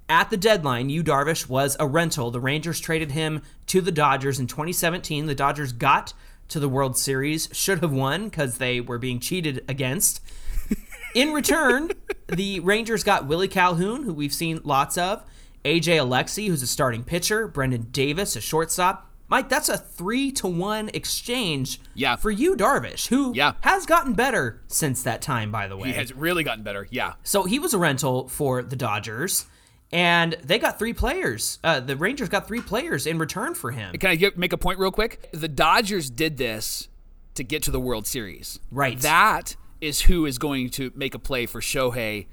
At 0.09 0.29
the 0.29 0.37
deadline, 0.37 0.89
Yu 0.89 1.03
Darvish 1.03 1.47
was 1.47 1.77
a 1.79 1.87
rental. 1.87 2.31
The 2.31 2.39
Rangers 2.39 2.79
traded 2.79 3.11
him 3.11 3.41
to 3.67 3.79
the 3.79 3.91
Dodgers 3.91 4.39
in 4.39 4.47
2017. 4.47 5.25
The 5.25 5.35
Dodgers 5.35 5.71
got 5.71 6.13
to 6.49 6.59
the 6.59 6.67
World 6.67 6.97
Series, 6.97 7.47
should 7.53 7.79
have 7.79 7.93
won 7.93 8.25
because 8.25 8.57
they 8.57 8.81
were 8.81 8.97
being 8.97 9.19
cheated 9.21 9.63
against. 9.69 10.21
In 11.15 11.31
return, 11.31 11.91
the 12.27 12.59
Rangers 12.59 13.05
got 13.05 13.25
Willie 13.25 13.47
Calhoun, 13.47 14.03
who 14.03 14.13
we've 14.13 14.33
seen 14.33 14.59
lots 14.65 14.97
of, 14.97 15.23
AJ 15.63 15.97
Alexy, 15.99 16.47
who's 16.47 16.61
a 16.61 16.67
starting 16.67 17.03
pitcher, 17.05 17.47
Brendon 17.47 17.87
Davis, 17.91 18.35
a 18.35 18.41
shortstop. 18.41 19.10
Mike, 19.31 19.47
that's 19.49 19.69
a 19.69 19.77
three 19.77 20.29
to 20.33 20.47
one 20.47 20.89
exchange 20.93 21.79
Yeah. 21.95 22.17
for 22.17 22.29
Yu 22.29 22.55
Darvish, 22.57 23.07
who 23.07 23.31
Yeah. 23.33 23.53
has 23.61 23.85
gotten 23.85 24.13
better 24.13 24.61
since 24.67 25.01
that 25.03 25.21
time, 25.21 25.51
by 25.51 25.67
the 25.69 25.77
way. 25.77 25.87
he 25.87 25.93
has 25.95 26.13
really 26.13 26.43
gotten 26.43 26.63
better. 26.63 26.85
Yeah. 26.91 27.13
So 27.23 27.45
he 27.45 27.57
was 27.57 27.73
a 27.73 27.77
rental 27.79 28.27
for 28.27 28.61
the 28.61 28.75
Dodgers, 28.75 29.45
and 29.91 30.33
they 30.43 30.59
got 30.59 30.77
three 30.77 30.93
players. 30.93 31.59
Uh, 31.63 31.79
the 31.79 31.95
Rangers 31.95 32.27
got 32.29 32.45
three 32.47 32.61
players 32.61 33.07
in 33.07 33.17
return 33.17 33.55
for 33.55 33.71
him. 33.71 33.93
Can 33.97 34.09
I 34.09 34.15
get, 34.15 34.37
make 34.37 34.51
a 34.53 34.57
point 34.57 34.79
real 34.79 34.91
quick? 34.91 35.29
The 35.33 35.47
Dodgers 35.47 36.09
did 36.09 36.37
this 36.37 36.89
to 37.35 37.43
get 37.45 37.63
to 37.63 37.71
the 37.71 37.79
World 37.79 38.05
Series. 38.05 38.59
Right. 38.69 38.99
That 38.99 39.55
is 39.79 40.01
who 40.01 40.25
is 40.25 40.37
going 40.37 40.69
to 40.71 40.91
make 40.93 41.15
a 41.15 41.19
play 41.19 41.45
for 41.45 41.61
Shohei 41.61 42.27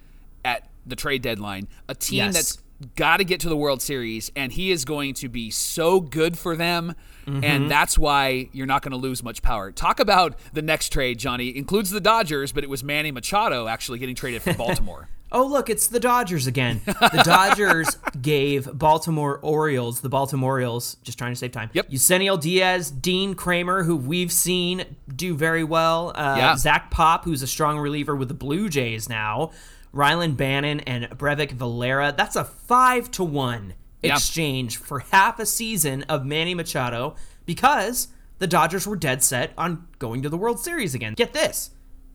at 0.44 0.68
the 0.84 0.96
trade 0.96 1.22
deadline. 1.22 1.68
A 1.88 1.94
team 1.94 2.18
Yes. 2.18 2.34
that's 2.34 2.58
got 2.96 3.16
to 3.18 3.24
get 3.24 3.40
to 3.40 3.48
the 3.48 3.56
World 3.56 3.82
Series, 3.82 4.30
and 4.36 4.52
he 4.52 4.70
is 4.70 4.84
going 4.84 5.14
to 5.14 5.28
be 5.28 5.50
so 5.50 6.00
good 6.00 6.38
for 6.38 6.56
them. 6.56 6.94
Mm-hmm. 7.26 7.44
And 7.44 7.70
that's 7.70 7.98
why 7.98 8.48
you're 8.52 8.66
not 8.66 8.82
going 8.82 8.92
to 8.92 8.96
lose 8.98 9.22
much 9.22 9.42
power. 9.42 9.70
Talk 9.70 10.00
about 10.00 10.38
the 10.52 10.62
next 10.62 10.90
trade, 10.90 11.18
Johnny. 11.18 11.54
Includes 11.56 11.90
the 11.90 12.00
Dodgers, 12.00 12.52
but 12.52 12.64
it 12.64 12.70
was 12.70 12.82
Manny 12.82 13.10
Machado 13.10 13.66
actually 13.66 13.98
getting 13.98 14.14
traded 14.14 14.42
from 14.42 14.56
Baltimore. 14.58 15.08
Oh, 15.30 15.44
look, 15.46 15.68
it's 15.68 15.88
the 15.88 16.00
Dodgers 16.00 16.46
again. 16.46 16.80
The 16.86 17.20
Dodgers 17.22 17.98
gave 18.22 18.66
Baltimore 18.72 19.38
Orioles, 19.42 20.00
the 20.00 20.08
Baltimore 20.08 20.52
Orioles, 20.52 20.96
just 21.02 21.18
trying 21.18 21.32
to 21.32 21.36
save 21.36 21.52
time. 21.52 21.68
Yep. 21.74 21.90
Yusniel 21.90 22.40
Diaz, 22.40 22.90
Dean 22.90 23.34
Kremer, 23.34 23.82
who 23.82 23.94
we've 23.94 24.32
seen 24.32 24.96
do 25.14 25.34
very 25.36 25.64
well. 25.64 26.12
Uh, 26.14 26.36
Yeah. 26.38 26.56
Zach 26.56 26.90
Pop, 26.90 27.26
who's 27.26 27.42
a 27.42 27.46
strong 27.46 27.78
reliever 27.78 28.16
with 28.16 28.28
the 28.28 28.34
Blue 28.34 28.70
Jays 28.70 29.10
now. 29.10 29.50
Rylan 29.94 30.36
Bannon 30.36 30.80
and 30.80 31.04
Breyvic 31.10 31.52
Valera. 31.52 32.14
That's 32.16 32.36
a 32.36 32.44
five 32.44 33.10
to 33.12 33.24
one 33.24 33.74
Yeah. 34.02 34.14
exchange 34.14 34.76
for 34.76 35.00
half 35.00 35.38
a 35.40 35.46
season 35.46 36.02
of 36.04 36.24
Manny 36.24 36.54
Machado 36.54 37.16
because 37.46 38.08
the 38.38 38.46
Dodgers 38.46 38.86
were 38.86 38.96
dead 38.96 39.22
set 39.22 39.52
on 39.58 39.88
going 39.98 40.22
to 40.22 40.28
the 40.28 40.36
World 40.38 40.60
Series 40.60 40.94
again. 40.94 41.14
Get 41.14 41.32
this. 41.32 41.70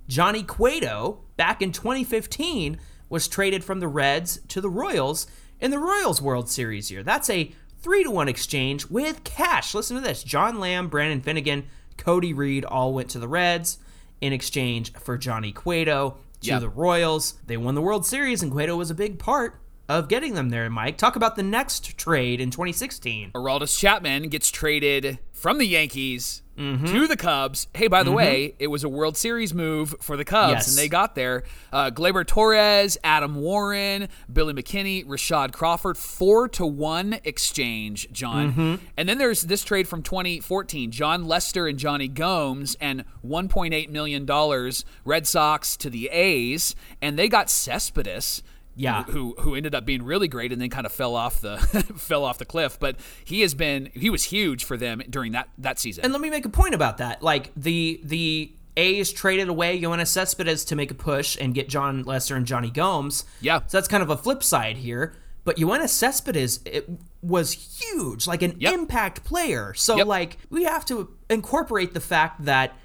Johnny 0.08 0.44
Cueto, 0.44 1.20
back 1.38 1.62
in 1.62 1.72
2015, 1.72 2.78
was 3.10 3.28
traded 3.28 3.64
from 3.64 3.80
the 3.80 3.88
Reds 3.88 4.40
to 4.50 4.62
the 4.62 4.70
Royals 4.70 5.28
in 5.60 5.72
the 5.72 5.80
Royals 5.80 6.22
World 6.22 6.50
Series 6.50 6.90
year. 6.92 7.04
That's 7.04 7.30
a 7.30 7.52
three 7.82 8.04
to 8.04 8.12
one 8.12 8.28
exchange 8.30 8.88
with 8.88 9.24
cash. 9.24 9.74
Listen 9.74 9.98
to 9.98 10.02
this 10.02 10.24
John 10.24 10.60
Lamb, 10.60 10.88
Brandon 10.88 11.22
Finnegan, 11.22 11.66
Cody 11.98 12.34
Reed 12.34 12.64
all 12.66 12.94
went 12.94 13.10
to 13.10 13.20
the 13.20 13.28
Reds 13.28 13.78
in 14.22 14.32
exchange 14.34 14.94
for 14.94 15.18
Johnny 15.18 15.52
Cueto 15.52 16.18
to 16.44 16.50
Yeah. 16.50 16.60
the 16.60 16.70
Royals. 16.70 17.36
They 17.48 17.58
won 17.58 17.76
the 17.76 17.82
World 17.82 18.06
Series, 18.06 18.42
and 18.44 18.52
Cueto 18.52 18.76
was 18.76 18.90
a 18.92 18.96
big 18.96 19.18
part 19.20 19.60
of 19.90 20.08
getting 20.08 20.36
them 20.36 20.50
there, 20.50 20.70
Mike. 20.70 20.98
Talk 20.98 21.16
about 21.16 21.36
the 21.36 21.44
next 21.44 21.98
trade 21.98 22.40
in 22.40 22.52
2016. 22.52 23.32
Aroldis 23.36 23.78
Chapman 23.78 24.30
gets 24.30 24.50
traded 24.52 25.20
from 25.32 25.58
the 25.58 25.66
Yankees 25.66 26.43
Mm-hmm. 26.58 26.86
to 26.86 27.08
the 27.08 27.18
Cubs. 27.18 27.68
Hey, 27.74 27.88
by 27.88 28.04
the 28.04 28.12
way, 28.12 28.54
it 28.60 28.68
was 28.68 28.84
a 28.84 28.90
World 28.90 29.18
Series 29.18 29.54
move 29.54 29.96
for 30.00 30.16
the 30.16 30.24
Cubs, 30.26 30.52
Yes. 30.54 30.68
and 30.70 30.78
they 30.78 30.88
got 30.88 31.16
there. 31.16 31.44
Uh, 31.72 31.90
Gleyber 31.90 32.26
Torres, 32.28 32.98
Adam 33.04 33.36
Warren, 33.36 34.08
Billy 34.32 34.54
McKinney, 34.54 35.06
Rashad 35.06 35.52
Crawford, 35.52 35.98
four 35.98 36.48
to 36.50 36.66
one 36.66 37.18
exchange, 37.24 38.12
John. 38.12 38.52
Mm-hmm. 38.52 38.76
And 38.98 39.10
then 39.10 39.18
there's 39.18 39.42
this 39.44 39.64
trade 39.64 39.88
from 39.88 40.04
2014: 40.04 40.92
Jon 40.92 41.26
Lester 41.26 41.68
and 41.68 41.80
Jonny 41.80 42.08
Gomes, 42.08 42.76
and 42.80 43.04
1.8 43.26 43.90
million 43.90 44.26
dollars 44.26 44.86
Red 45.06 45.26
Sox 45.26 45.76
to 45.78 45.90
the 45.90 46.08
A's, 46.10 46.76
and 47.02 47.18
they 47.18 47.28
got 47.28 47.50
Cespedes 47.50 48.44
Yeah. 48.76 49.04
who 49.04 49.36
who 49.40 49.56
ended 49.56 49.76
up 49.76 49.86
being 49.86 50.02
really 50.04 50.28
great 50.28 50.52
and 50.52 50.62
then 50.62 50.70
kind 50.70 50.86
of 50.86 50.92
fell 50.92 51.16
off 51.16 51.42
the 51.42 51.58
fell 51.98 52.24
off 52.24 52.38
the 52.38 52.46
cliff. 52.46 52.80
But 52.80 52.96
he 53.24 53.42
has 53.42 53.54
been 53.54 53.90
he 53.94 54.10
was 54.10 54.24
huge 54.24 54.64
for 54.64 54.78
them 54.78 55.02
during 55.10 55.32
that 55.34 55.50
that 55.60 55.80
season. 55.80 56.04
And 56.04 56.14
let 56.14 56.22
me 56.22 56.30
make 56.30 56.46
a 56.46 56.50
point 56.50 56.74
about 56.74 56.98
that. 56.98 57.22
Like 57.22 57.52
the 57.56 58.00
the 58.04 58.52
A's 58.76 59.14
traded 59.14 59.50
away 59.50 59.80
Yoenis 59.80 60.08
Cespedes 60.08 60.66
to 60.66 60.76
make 60.76 60.90
a 60.90 60.96
push 60.96 61.38
and 61.40 61.54
get 61.54 61.70
Jon 61.70 62.04
Lester 62.04 62.36
and 62.36 62.46
Jonny 62.48 62.72
Gomes. 62.72 63.24
Yeah. 63.42 63.60
So 63.68 63.78
that's 63.78 63.88
kind 63.88 64.02
of 64.02 64.10
a 64.10 64.18
flip 64.18 64.42
side 64.44 64.78
here. 64.78 65.14
But 65.46 65.58
Yoenis 65.58 65.90
Cespedes 65.90 66.60
it 66.66 66.90
was 67.22 67.52
huge, 67.80 68.26
like 68.28 68.42
an 68.42 68.56
Yep. 68.60 68.74
impact 68.74 69.24
player. 69.24 69.74
So 69.76 69.98
Yep. 69.98 70.08
like 70.08 70.38
we 70.50 70.64
have 70.64 70.86
to 70.86 71.10
incorporate 71.30 71.94
the 71.94 72.00
fact 72.00 72.46
that 72.46 72.76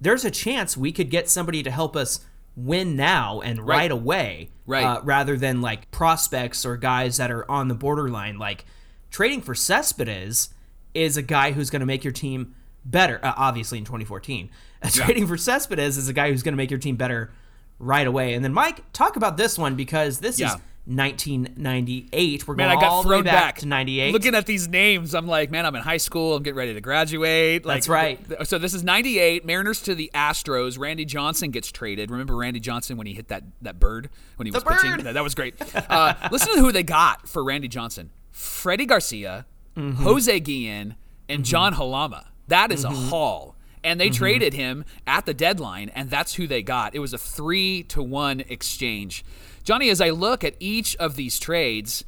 there's 0.00 0.24
a 0.24 0.30
chance 0.30 0.76
we 0.76 0.92
could 0.92 1.10
get 1.10 1.28
somebody 1.30 1.62
to 1.62 1.70
help 1.70 1.96
us 1.96 2.20
win 2.58 2.96
now 2.96 3.40
and 3.40 3.60
right, 3.60 3.76
Right. 3.76 3.90
away, 3.90 4.50
Right. 4.66 4.84
uh, 4.84 5.00
rather 5.04 5.36
than 5.36 5.60
like 5.60 5.90
prospects 5.90 6.64
or 6.66 6.76
guys 6.76 7.16
that 7.18 7.30
are 7.30 7.48
on 7.50 7.68
the 7.68 7.74
borderline. 7.74 8.38
Like 8.38 8.64
trading 9.10 9.40
for 9.42 9.54
Cespedes 9.54 10.50
is 10.94 11.16
a 11.16 11.22
guy 11.22 11.52
who's 11.52 11.70
going 11.70 11.80
to 11.80 11.86
make 11.86 12.02
your 12.04 12.12
team 12.12 12.54
better. 12.84 13.20
Uh, 13.22 13.32
obviously, 13.36 13.78
in 13.78 13.84
2014, 13.84 14.50
Uh, 14.82 14.88
trading 14.92 15.26
for 15.26 15.36
Cespedes 15.36 15.96
is 15.96 16.08
a 16.08 16.12
guy 16.12 16.30
who's 16.30 16.42
going 16.42 16.52
to 16.52 16.56
make 16.56 16.70
your 16.70 16.80
team 16.80 16.96
better 16.96 17.30
right 17.78 18.06
away. 18.06 18.34
And 18.34 18.44
then 18.44 18.52
Mike, 18.52 18.82
talk 18.92 19.16
about 19.16 19.36
this 19.36 19.56
one 19.58 19.76
because 19.76 20.18
this 20.20 20.38
Yeah. 20.40 20.54
is 20.54 20.60
1998. 20.88 22.46
We're 22.48 22.54
man, 22.54 22.68
going 22.68 22.78
I 22.78 22.80
got 22.80 22.90
all 22.90 23.02
the 23.02 23.08
way 23.08 23.22
back, 23.22 23.32
back 23.32 23.58
to 23.58 23.66
98. 23.66 24.12
Looking 24.12 24.34
at 24.34 24.46
these 24.46 24.68
names, 24.68 25.14
I'm 25.14 25.26
like, 25.26 25.50
man, 25.50 25.66
I'm 25.66 25.74
in 25.76 25.82
high 25.82 25.96
school. 25.98 26.34
I'm 26.36 26.42
getting 26.42 26.56
ready 26.56 26.74
to 26.74 26.80
graduate. 26.80 27.64
Like, 27.64 27.78
That's 27.78 27.88
right. 27.88 28.28
th- 28.28 28.46
So 28.46 28.58
this 28.58 28.74
is 28.74 28.82
98. 28.84 29.44
Mariners 29.44 29.82
to 29.82 29.94
the 29.94 30.10
Astros. 30.14 30.78
Randy 30.78 31.04
Johnson 31.04 31.50
gets 31.50 31.70
traded. 31.70 32.10
Remember 32.10 32.36
Randy 32.36 32.60
Johnson 32.60 32.96
when 32.96 33.06
he 33.06 33.14
hit 33.14 33.28
that 33.28 33.44
that 33.62 33.78
bird 33.78 34.10
when 34.36 34.46
he 34.46 34.50
was 34.50 34.62
The 34.62 34.70
pitching? 34.70 35.04
That, 35.04 35.14
that 35.14 35.22
was 35.24 35.34
great. 35.34 35.54
Uh, 35.74 36.14
listen 36.32 36.54
to 36.54 36.60
who 36.60 36.72
they 36.72 36.82
got 36.82 37.28
for 37.28 37.44
Randy 37.44 37.68
Johnson: 37.68 38.10
Freddie 38.32 38.86
Garcia, 38.86 39.46
Mm-hmm. 39.76 40.02
Jose 40.02 40.40
Guillen, 40.40 40.96
and 41.28 41.44
John 41.44 41.74
Halama. 41.74 42.24
That 42.48 42.72
is 42.72 42.82
a 42.84 42.90
haul. 42.90 43.54
And 43.84 44.00
they 44.00 44.10
traded 44.10 44.54
him 44.54 44.84
at 45.06 45.24
the 45.24 45.32
deadline, 45.32 45.88
and 45.90 46.10
that's 46.10 46.34
who 46.34 46.48
they 46.48 46.62
got. 46.64 46.96
It 46.96 46.98
was 46.98 47.12
a 47.12 47.18
three 47.18 47.84
to 47.84 48.02
one 48.02 48.40
exchange. 48.40 49.24
Johnny, 49.68 49.90
as 49.90 50.00
I 50.00 50.08
look 50.08 50.44
at 50.44 50.54
each 50.60 50.96
of 50.96 51.14
these 51.16 51.38
trades, 51.38 52.02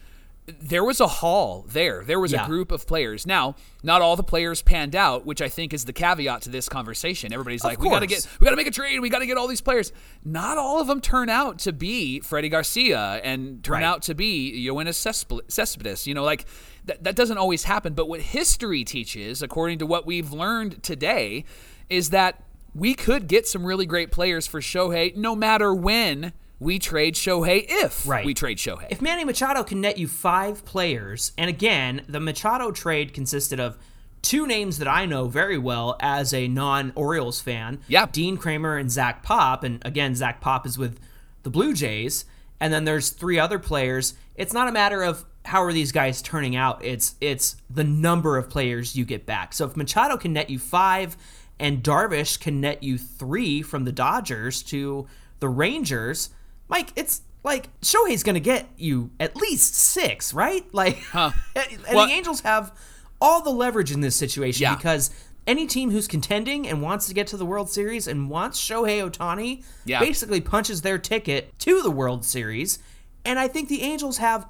there 0.46 0.82
was 0.82 0.98
a 0.98 1.06
haul 1.06 1.66
there. 1.68 2.02
There 2.02 2.18
was 2.18 2.32
Yeah. 2.32 2.44
a 2.44 2.46
group 2.48 2.72
of 2.72 2.86
players. 2.86 3.26
Now, 3.26 3.54
not 3.82 4.00
all 4.00 4.16
the 4.16 4.22
players 4.22 4.62
panned 4.62 4.96
out, 4.96 5.26
which 5.26 5.42
I 5.42 5.50
think 5.50 5.74
is 5.74 5.84
the 5.84 5.92
caveat 5.92 6.40
to 6.42 6.48
this 6.48 6.70
conversation. 6.70 7.34
Everybody's 7.34 7.62
like, 7.62 7.78
we 7.78 7.90
got 7.90 7.98
to 7.98 8.06
get, 8.06 8.26
we 8.40 8.46
got 8.46 8.52
to 8.52 8.56
make 8.56 8.66
a 8.66 8.70
trade. 8.70 8.98
We 9.00 9.10
got 9.10 9.18
to 9.18 9.26
get 9.26 9.36
all 9.36 9.46
these 9.46 9.60
players. 9.60 9.92
Not 10.24 10.56
all 10.56 10.80
of 10.80 10.86
them 10.86 11.02
turn 11.02 11.28
out 11.28 11.58
to 11.58 11.72
be 11.74 12.20
Freddie 12.20 12.48
Garcia 12.48 13.20
and 13.22 13.62
turn 13.62 13.74
Right. 13.74 13.84
out 13.84 14.00
to 14.04 14.14
be 14.14 14.66
Yoenis 14.66 14.94
Cespedes. 15.50 16.06
You 16.06 16.14
know, 16.14 16.24
like 16.24 16.46
that, 16.86 17.04
that 17.04 17.14
doesn't 17.14 17.36
always 17.36 17.64
happen. 17.64 17.92
But 17.92 18.08
what 18.08 18.22
history 18.22 18.84
teaches, 18.84 19.42
according 19.42 19.80
to 19.80 19.86
what 19.86 20.06
we've 20.06 20.32
learned 20.32 20.82
today, 20.82 21.44
is 21.90 22.08
that 22.08 22.42
we 22.74 22.94
could 22.94 23.28
get 23.28 23.46
some 23.46 23.66
really 23.66 23.84
great 23.84 24.10
players 24.10 24.46
for 24.46 24.62
Shohei, 24.62 25.14
no 25.14 25.36
matter 25.36 25.74
when 25.74 26.32
we 26.60 26.78
trade 26.78 27.14
Shohei. 27.14 27.64
If 27.68 28.06
Right. 28.06 28.24
we 28.24 28.34
trade 28.34 28.58
Shohei, 28.58 28.86
If 28.90 29.00
Manny 29.02 29.24
Machado 29.24 29.64
can 29.64 29.80
net 29.80 29.98
you 29.98 30.06
five 30.06 30.64
players, 30.64 31.32
and 31.36 31.48
again, 31.50 32.02
the 32.08 32.20
Machado 32.20 32.70
trade 32.70 33.12
consisted 33.12 33.58
of 33.58 33.76
two 34.22 34.46
names 34.46 34.78
that 34.78 34.86
I 34.86 35.06
know 35.06 35.26
very 35.26 35.56
well 35.58 35.96
as 35.98 36.32
a 36.34 36.46
non 36.46 36.92
Orioles 36.94 37.40
fan. 37.40 37.80
Yeah. 37.88 38.06
Dean 38.12 38.36
Kremer 38.36 38.76
and 38.76 38.90
Zach 38.90 39.22
Pop. 39.22 39.64
And 39.64 39.80
again, 39.84 40.14
Zach 40.14 40.40
Pop 40.40 40.66
is 40.66 40.76
with 40.78 41.00
the 41.42 41.50
Blue 41.50 41.72
Jays. 41.74 42.26
And 42.60 42.70
then 42.72 42.84
there's 42.84 43.08
three 43.08 43.38
other 43.38 43.58
players. 43.58 44.12
It's 44.34 44.52
not 44.52 44.68
a 44.68 44.72
matter 44.72 45.02
of 45.02 45.24
how 45.46 45.62
are 45.62 45.72
these 45.72 45.90
guys 45.92 46.20
turning 46.20 46.54
out. 46.54 46.84
It's 46.84 47.14
it's 47.22 47.56
the 47.70 47.84
number 47.84 48.36
of 48.36 48.50
players 48.50 48.94
you 48.94 49.06
get 49.06 49.24
back. 49.24 49.54
So 49.54 49.64
if 49.64 49.74
Machado 49.74 50.18
can 50.18 50.34
net 50.34 50.50
you 50.50 50.58
five 50.58 51.16
and 51.58 51.82
Darvish 51.82 52.38
can 52.38 52.60
net 52.60 52.82
you 52.82 52.98
three 52.98 53.62
from 53.62 53.84
the 53.86 53.92
Dodgers 53.92 54.62
to 54.64 55.06
the 55.38 55.48
Rangers, 55.48 56.28
Mike, 56.70 56.92
it's 56.96 57.20
like 57.44 57.68
Shohei's 57.80 58.22
going 58.22 58.34
to 58.34 58.40
get 58.40 58.68
you 58.78 59.10
at 59.20 59.36
least 59.36 59.74
six, 59.74 60.32
right? 60.32 60.64
Like, 60.72 60.98
and, 61.14 61.34
and 61.56 61.82
Well- 61.94 62.06
the 62.06 62.12
Angels 62.12 62.40
have 62.40 62.72
all 63.20 63.42
the 63.42 63.50
leverage 63.50 63.92
in 63.92 64.00
this 64.00 64.16
situation 64.16 64.62
Yeah. 64.62 64.76
because 64.76 65.10
any 65.46 65.66
team 65.66 65.90
who's 65.90 66.06
contending 66.06 66.66
and 66.68 66.80
wants 66.80 67.06
to 67.08 67.14
get 67.14 67.26
to 67.28 67.36
the 67.36 67.44
World 67.44 67.68
Series 67.70 68.06
and 68.06 68.30
wants 68.30 68.58
Shohei 68.62 69.06
Ohtani 69.10 69.62
Yeah. 69.84 70.00
basically 70.00 70.40
punches 70.40 70.80
their 70.82 70.96
ticket 70.98 71.58
to 71.60 71.82
the 71.82 71.90
World 71.90 72.24
Series. 72.24 72.78
And 73.24 73.38
I 73.38 73.48
think 73.48 73.68
the 73.68 73.82
Angels 73.82 74.18
have 74.18 74.46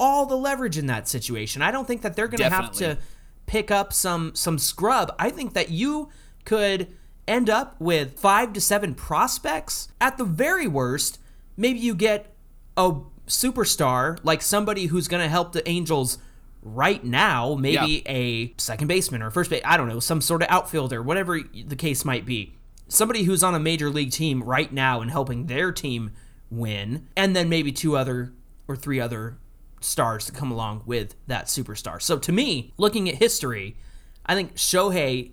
all 0.00 0.24
the 0.26 0.36
leverage 0.36 0.78
in 0.78 0.86
that 0.86 1.08
situation. 1.08 1.60
I 1.60 1.70
don't 1.70 1.86
think 1.86 2.02
that 2.02 2.16
they're 2.16 2.28
going 2.28 2.38
to 2.48 2.50
have 2.54 2.72
to 2.72 2.98
pick 3.46 3.70
up 3.70 3.92
some 3.92 4.34
some 4.34 4.58
scrub. 4.58 5.14
I 5.18 5.28
think 5.30 5.52
that 5.54 5.70
you 5.70 6.08
could 6.44 6.88
end 7.28 7.48
up 7.50 7.76
with 7.80 8.18
5 8.18 8.52
to 8.54 8.60
7 8.60 8.94
prospects 8.94 9.88
at 10.00 10.16
the 10.18 10.24
very 10.24 10.66
worst. 10.66 11.18
Maybe 11.56 11.78
you 11.78 11.94
get 11.94 12.34
a 12.76 12.94
superstar 13.26 14.18
like 14.22 14.42
somebody 14.42 14.86
who's 14.86 15.08
going 15.08 15.22
to 15.22 15.28
help 15.28 15.52
the 15.52 15.66
Angels 15.68 16.18
right 16.62 17.04
now, 17.04 17.54
maybe 17.54 18.02
a 18.06 18.54
second 18.58 18.88
baseman 18.88 19.22
or 19.22 19.30
first 19.30 19.50
base, 19.50 19.62
I 19.64 19.76
don't 19.76 19.88
know, 19.88 20.00
some 20.00 20.20
sort 20.20 20.42
of 20.42 20.48
outfielder, 20.48 21.02
whatever 21.02 21.40
the 21.40 21.76
case 21.76 22.04
might 22.04 22.24
be. 22.24 22.54
Somebody 22.88 23.24
who's 23.24 23.42
on 23.42 23.54
a 23.54 23.60
major 23.60 23.90
league 23.90 24.10
team 24.12 24.42
right 24.42 24.72
now 24.72 25.00
and 25.00 25.10
helping 25.10 25.46
their 25.46 25.72
team 25.72 26.12
win, 26.50 27.06
and 27.16 27.34
then 27.34 27.48
maybe 27.48 27.72
two 27.72 27.96
other 27.96 28.32
or 28.68 28.76
three 28.76 29.00
other 29.00 29.38
stars 29.80 30.26
to 30.26 30.32
come 30.32 30.50
along 30.50 30.82
with 30.86 31.14
that 31.26 31.46
superstar. 31.46 32.00
So 32.00 32.18
to 32.18 32.32
me, 32.32 32.72
looking 32.76 33.08
at 33.08 33.16
history, 33.16 33.76
I 34.24 34.34
think 34.34 34.56
Shohei 34.56 35.32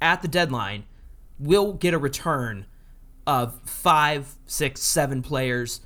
at 0.00 0.22
the 0.22 0.28
deadline 0.28 0.84
will 1.38 1.72
get 1.72 1.94
a 1.94 1.98
return 1.98 2.66
of 3.26 3.60
five, 3.64 4.34
six, 4.46 4.82
seven 4.82 5.22
players, 5.22 5.80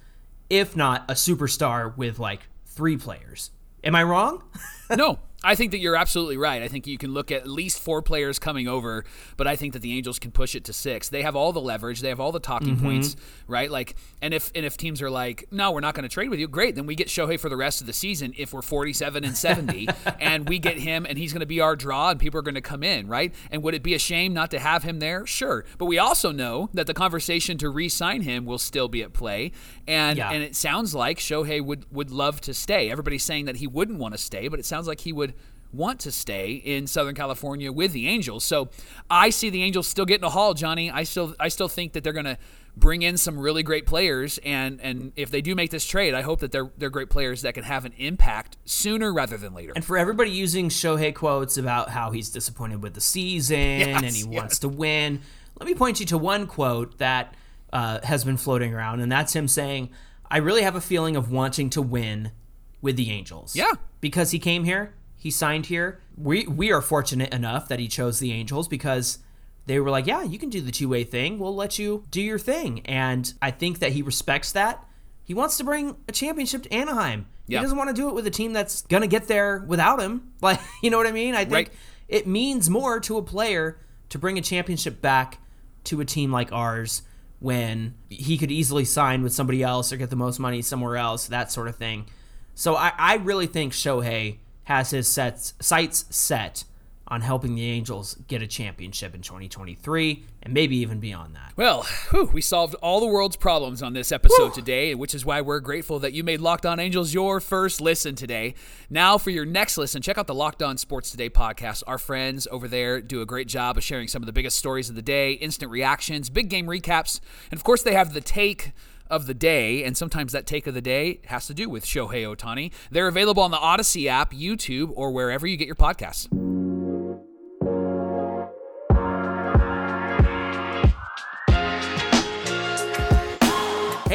if 0.48 0.76
not 0.76 1.04
a 1.08 1.14
superstar 1.14 1.96
with 1.96 2.18
like 2.18 2.42
three 2.64 2.96
players. 2.96 3.50
Am 3.84 3.94
I 3.94 4.02
wrong? 4.02 4.42
no, 4.90 5.18
I 5.46 5.54
think 5.54 5.70
that 5.70 5.78
you're 5.78 5.94
absolutely 5.94 6.36
right. 6.36 6.60
I 6.60 6.66
think 6.66 6.88
you 6.88 6.98
can 6.98 7.14
look 7.14 7.30
at 7.30 7.42
at 7.42 7.48
least 7.48 7.78
four 7.78 8.02
players 8.02 8.40
coming 8.40 8.66
over, 8.66 9.04
but 9.36 9.46
I 9.46 9.54
think 9.54 9.74
that 9.74 9.82
the 9.82 9.96
Angels 9.96 10.18
can 10.18 10.32
push 10.32 10.56
it 10.56 10.64
to 10.64 10.72
six. 10.72 11.08
They 11.08 11.22
have 11.22 11.36
all 11.36 11.52
the 11.52 11.60
leverage, 11.60 12.00
they 12.00 12.08
have 12.08 12.18
all 12.18 12.32
the 12.32 12.40
talking 12.40 12.74
mm-hmm. 12.74 12.84
points, 12.84 13.14
right? 13.46 13.70
Like, 13.70 13.94
and 14.20 14.34
if 14.34 14.50
and 14.56 14.66
if 14.66 14.76
teams 14.76 15.00
are 15.00 15.10
like, 15.10 15.44
no, 15.52 15.70
we're 15.70 15.80
not 15.80 15.94
going 15.94 16.02
to 16.02 16.08
trade 16.08 16.30
with 16.30 16.40
you, 16.40 16.48
great. 16.48 16.74
Then 16.74 16.84
we 16.84 16.96
get 16.96 17.06
Shohei 17.06 17.38
for 17.38 17.48
the 17.48 17.56
rest 17.56 17.80
of 17.80 17.86
the 17.86 17.92
season. 17.92 18.34
If 18.36 18.52
we're 18.52 18.62
47 18.62 19.22
and 19.22 19.36
70, 19.36 19.88
and 20.20 20.48
we 20.48 20.58
get 20.58 20.78
him, 20.78 21.06
and 21.08 21.16
he's 21.16 21.32
going 21.32 21.40
to 21.40 21.46
be 21.46 21.60
our 21.60 21.76
draw, 21.76 22.10
and 22.10 22.18
people 22.18 22.40
are 22.40 22.42
going 22.42 22.56
to 22.56 22.60
come 22.60 22.82
in, 22.82 23.06
right? 23.06 23.32
And 23.52 23.62
would 23.62 23.74
it 23.74 23.84
be 23.84 23.94
a 23.94 24.00
shame 24.00 24.34
not 24.34 24.50
to 24.50 24.58
have 24.58 24.82
him 24.82 24.98
there? 24.98 25.26
Sure, 25.26 25.64
but 25.78 25.84
we 25.84 25.96
also 25.96 26.32
know 26.32 26.70
that 26.74 26.88
the 26.88 26.94
conversation 26.94 27.56
to 27.58 27.70
re-sign 27.70 28.22
him 28.22 28.46
will 28.46 28.58
still 28.58 28.88
be 28.88 29.00
at 29.04 29.12
play, 29.12 29.52
and 29.86 30.18
yeah. 30.18 30.30
and 30.30 30.42
it 30.42 30.56
sounds 30.56 30.92
like 30.92 31.18
Shohei 31.18 31.64
would 31.64 31.84
would 31.92 32.10
love 32.10 32.40
to 32.42 32.52
stay. 32.52 32.90
Everybody's 32.90 33.22
saying 33.22 33.44
that 33.44 33.56
he 33.56 33.68
wouldn't 33.68 34.00
want 34.00 34.12
to 34.12 34.18
stay, 34.18 34.48
but 34.48 34.58
it 34.58 34.66
sounds 34.66 34.88
like 34.88 35.02
he 35.02 35.12
would 35.12 35.35
want 35.76 36.00
to 36.00 36.12
stay 36.12 36.52
in 36.52 36.86
Southern 36.86 37.14
California 37.14 37.70
with 37.70 37.92
the 37.92 38.08
Angels. 38.08 38.44
So 38.44 38.70
I 39.10 39.30
see 39.30 39.50
the 39.50 39.62
Angels 39.62 39.86
still 39.86 40.04
getting 40.04 40.24
a 40.24 40.30
haul, 40.30 40.54
Johnny. 40.54 40.90
I 40.90 41.04
still 41.04 41.34
I 41.38 41.48
still 41.48 41.68
think 41.68 41.92
that 41.92 42.04
they're 42.04 42.12
going 42.12 42.26
to 42.26 42.38
bring 42.76 43.02
in 43.02 43.16
some 43.16 43.38
really 43.38 43.62
great 43.62 43.86
players 43.86 44.38
and 44.44 44.80
and 44.82 45.12
if 45.16 45.30
they 45.30 45.40
do 45.40 45.54
make 45.54 45.70
this 45.70 45.86
trade, 45.86 46.14
I 46.14 46.22
hope 46.22 46.40
that 46.40 46.52
they're 46.52 46.70
they're 46.76 46.90
great 46.90 47.10
players 47.10 47.42
that 47.42 47.54
can 47.54 47.64
have 47.64 47.84
an 47.84 47.92
impact 47.96 48.56
sooner 48.64 49.12
rather 49.12 49.36
than 49.36 49.54
later. 49.54 49.72
And 49.74 49.84
for 49.84 49.96
everybody 49.96 50.30
using 50.30 50.68
Shohei 50.68 51.14
quotes 51.14 51.56
about 51.56 51.90
how 51.90 52.10
he's 52.10 52.30
disappointed 52.30 52.82
with 52.82 52.94
the 52.94 53.00
season 53.00 53.58
yes, 53.58 54.02
and 54.02 54.14
he 54.14 54.22
yes. 54.22 54.28
wants 54.28 54.58
to 54.60 54.68
win, 54.68 55.20
let 55.58 55.66
me 55.66 55.74
point 55.74 56.00
you 56.00 56.06
to 56.06 56.18
one 56.18 56.46
quote 56.46 56.98
that 56.98 57.34
uh, 57.72 58.00
has 58.02 58.24
been 58.24 58.36
floating 58.36 58.74
around, 58.74 59.00
and 59.00 59.10
that's 59.10 59.34
him 59.34 59.48
saying, 59.48 59.90
"I 60.30 60.38
really 60.38 60.62
have 60.62 60.76
a 60.76 60.80
feeling 60.80 61.16
of 61.16 61.30
wanting 61.30 61.70
to 61.70 61.82
win 61.82 62.32
with 62.80 62.96
the 62.96 63.10
Angels." 63.10 63.56
Yeah, 63.56 63.72
because 64.00 64.30
he 64.30 64.38
came 64.38 64.64
here 64.64 64.94
he 65.26 65.30
signed 65.32 65.66
here. 65.66 66.00
We 66.16 66.46
we 66.46 66.70
are 66.70 66.80
fortunate 66.80 67.34
enough 67.34 67.66
that 67.66 67.80
he 67.80 67.88
chose 67.88 68.20
the 68.20 68.32
Angels 68.32 68.68
because 68.68 69.18
they 69.66 69.80
were 69.80 69.90
like, 69.90 70.06
"Yeah, 70.06 70.22
you 70.22 70.38
can 70.38 70.50
do 70.50 70.60
the 70.60 70.70
two-way 70.70 71.02
thing. 71.02 71.40
We'll 71.40 71.54
let 71.54 71.80
you 71.80 72.04
do 72.12 72.22
your 72.22 72.38
thing." 72.38 72.80
And 72.84 73.34
I 73.42 73.50
think 73.50 73.80
that 73.80 73.90
he 73.90 74.02
respects 74.02 74.52
that. 74.52 74.86
He 75.24 75.34
wants 75.34 75.56
to 75.56 75.64
bring 75.64 75.96
a 76.08 76.12
championship 76.12 76.62
to 76.62 76.72
Anaheim. 76.72 77.26
Yeah. 77.48 77.58
He 77.58 77.64
doesn't 77.64 77.76
want 77.76 77.90
to 77.90 77.94
do 77.94 78.08
it 78.08 78.14
with 78.14 78.24
a 78.28 78.30
team 78.30 78.52
that's 78.52 78.82
going 78.82 79.00
to 79.00 79.08
get 79.08 79.26
there 79.26 79.64
without 79.66 80.00
him. 80.00 80.32
Like, 80.40 80.60
you 80.80 80.90
know 80.90 80.96
what 80.96 81.08
I 81.08 81.12
mean? 81.12 81.34
I 81.34 81.44
think 81.44 81.52
right. 81.52 81.72
it 82.08 82.28
means 82.28 82.70
more 82.70 83.00
to 83.00 83.16
a 83.16 83.22
player 83.22 83.80
to 84.10 84.18
bring 84.18 84.38
a 84.38 84.42
championship 84.42 85.00
back 85.00 85.38
to 85.84 86.00
a 86.00 86.04
team 86.04 86.30
like 86.30 86.52
ours 86.52 87.02
when 87.40 87.94
he 88.08 88.38
could 88.38 88.52
easily 88.52 88.84
sign 88.84 89.24
with 89.24 89.32
somebody 89.32 89.64
else 89.64 89.92
or 89.92 89.96
get 89.96 90.10
the 90.10 90.16
most 90.16 90.38
money 90.38 90.62
somewhere 90.62 90.96
else, 90.96 91.26
that 91.26 91.50
sort 91.50 91.66
of 91.66 91.74
thing. 91.74 92.06
So 92.54 92.76
I, 92.76 92.92
I 92.96 93.14
really 93.16 93.48
think 93.48 93.72
Shohei 93.72 94.38
has 94.66 94.90
his 94.90 95.08
sets, 95.08 95.54
sights 95.60 96.04
set 96.10 96.64
on 97.08 97.20
helping 97.20 97.54
the 97.54 97.64
Angels 97.70 98.16
get 98.26 98.42
a 98.42 98.48
championship 98.48 99.14
in 99.14 99.22
2023 99.22 100.24
and 100.42 100.52
maybe 100.52 100.76
even 100.78 100.98
beyond 100.98 101.36
that. 101.36 101.52
Well, 101.56 101.84
whew, 102.10 102.28
we 102.32 102.40
solved 102.40 102.74
all 102.76 102.98
the 102.98 103.06
world's 103.06 103.36
problems 103.36 103.80
on 103.80 103.92
this 103.92 104.10
episode 104.10 104.48
whew. 104.48 104.54
today, 104.54 104.92
which 104.96 105.14
is 105.14 105.24
why 105.24 105.40
we're 105.40 105.60
grateful 105.60 106.00
that 106.00 106.14
you 106.14 106.24
made 106.24 106.40
Locked 106.40 106.66
On 106.66 106.80
Angels 106.80 107.14
your 107.14 107.38
first 107.38 107.80
listen 107.80 108.16
today. 108.16 108.54
Now, 108.90 109.18
for 109.18 109.30
your 109.30 109.44
next 109.44 109.78
listen, 109.78 110.02
check 110.02 110.18
out 110.18 110.26
the 110.26 110.34
Locked 110.34 110.64
On 110.64 110.76
Sports 110.76 111.12
Today 111.12 111.30
podcast. 111.30 111.84
Our 111.86 111.98
friends 111.98 112.48
over 112.50 112.66
there 112.66 113.00
do 113.00 113.22
a 113.22 113.26
great 113.26 113.46
job 113.46 113.76
of 113.76 113.84
sharing 113.84 114.08
some 114.08 114.20
of 114.20 114.26
the 114.26 114.32
biggest 114.32 114.56
stories 114.56 114.88
of 114.88 114.96
the 114.96 115.02
day, 115.02 115.34
instant 115.34 115.70
reactions, 115.70 116.28
big 116.28 116.48
game 116.48 116.66
recaps, 116.66 117.20
and 117.52 117.56
of 117.56 117.62
course, 117.62 117.84
they 117.84 117.94
have 117.94 118.14
the 118.14 118.20
take 118.20 118.72
of 119.10 119.26
the 119.26 119.34
day, 119.34 119.84
and 119.84 119.96
sometimes 119.96 120.32
that 120.32 120.46
take 120.46 120.66
of 120.66 120.74
the 120.74 120.80
day 120.80 121.20
has 121.26 121.46
to 121.46 121.54
do 121.54 121.68
with 121.68 121.84
Shohei 121.84 122.24
Ohtani. 122.24 122.72
They're 122.90 123.08
available 123.08 123.42
on 123.42 123.50
the 123.50 123.58
Odyssey 123.58 124.08
app, 124.08 124.32
YouTube, 124.32 124.92
or 124.94 125.10
wherever 125.10 125.46
you 125.46 125.56
get 125.56 125.66
your 125.66 125.76
podcasts. 125.76 126.45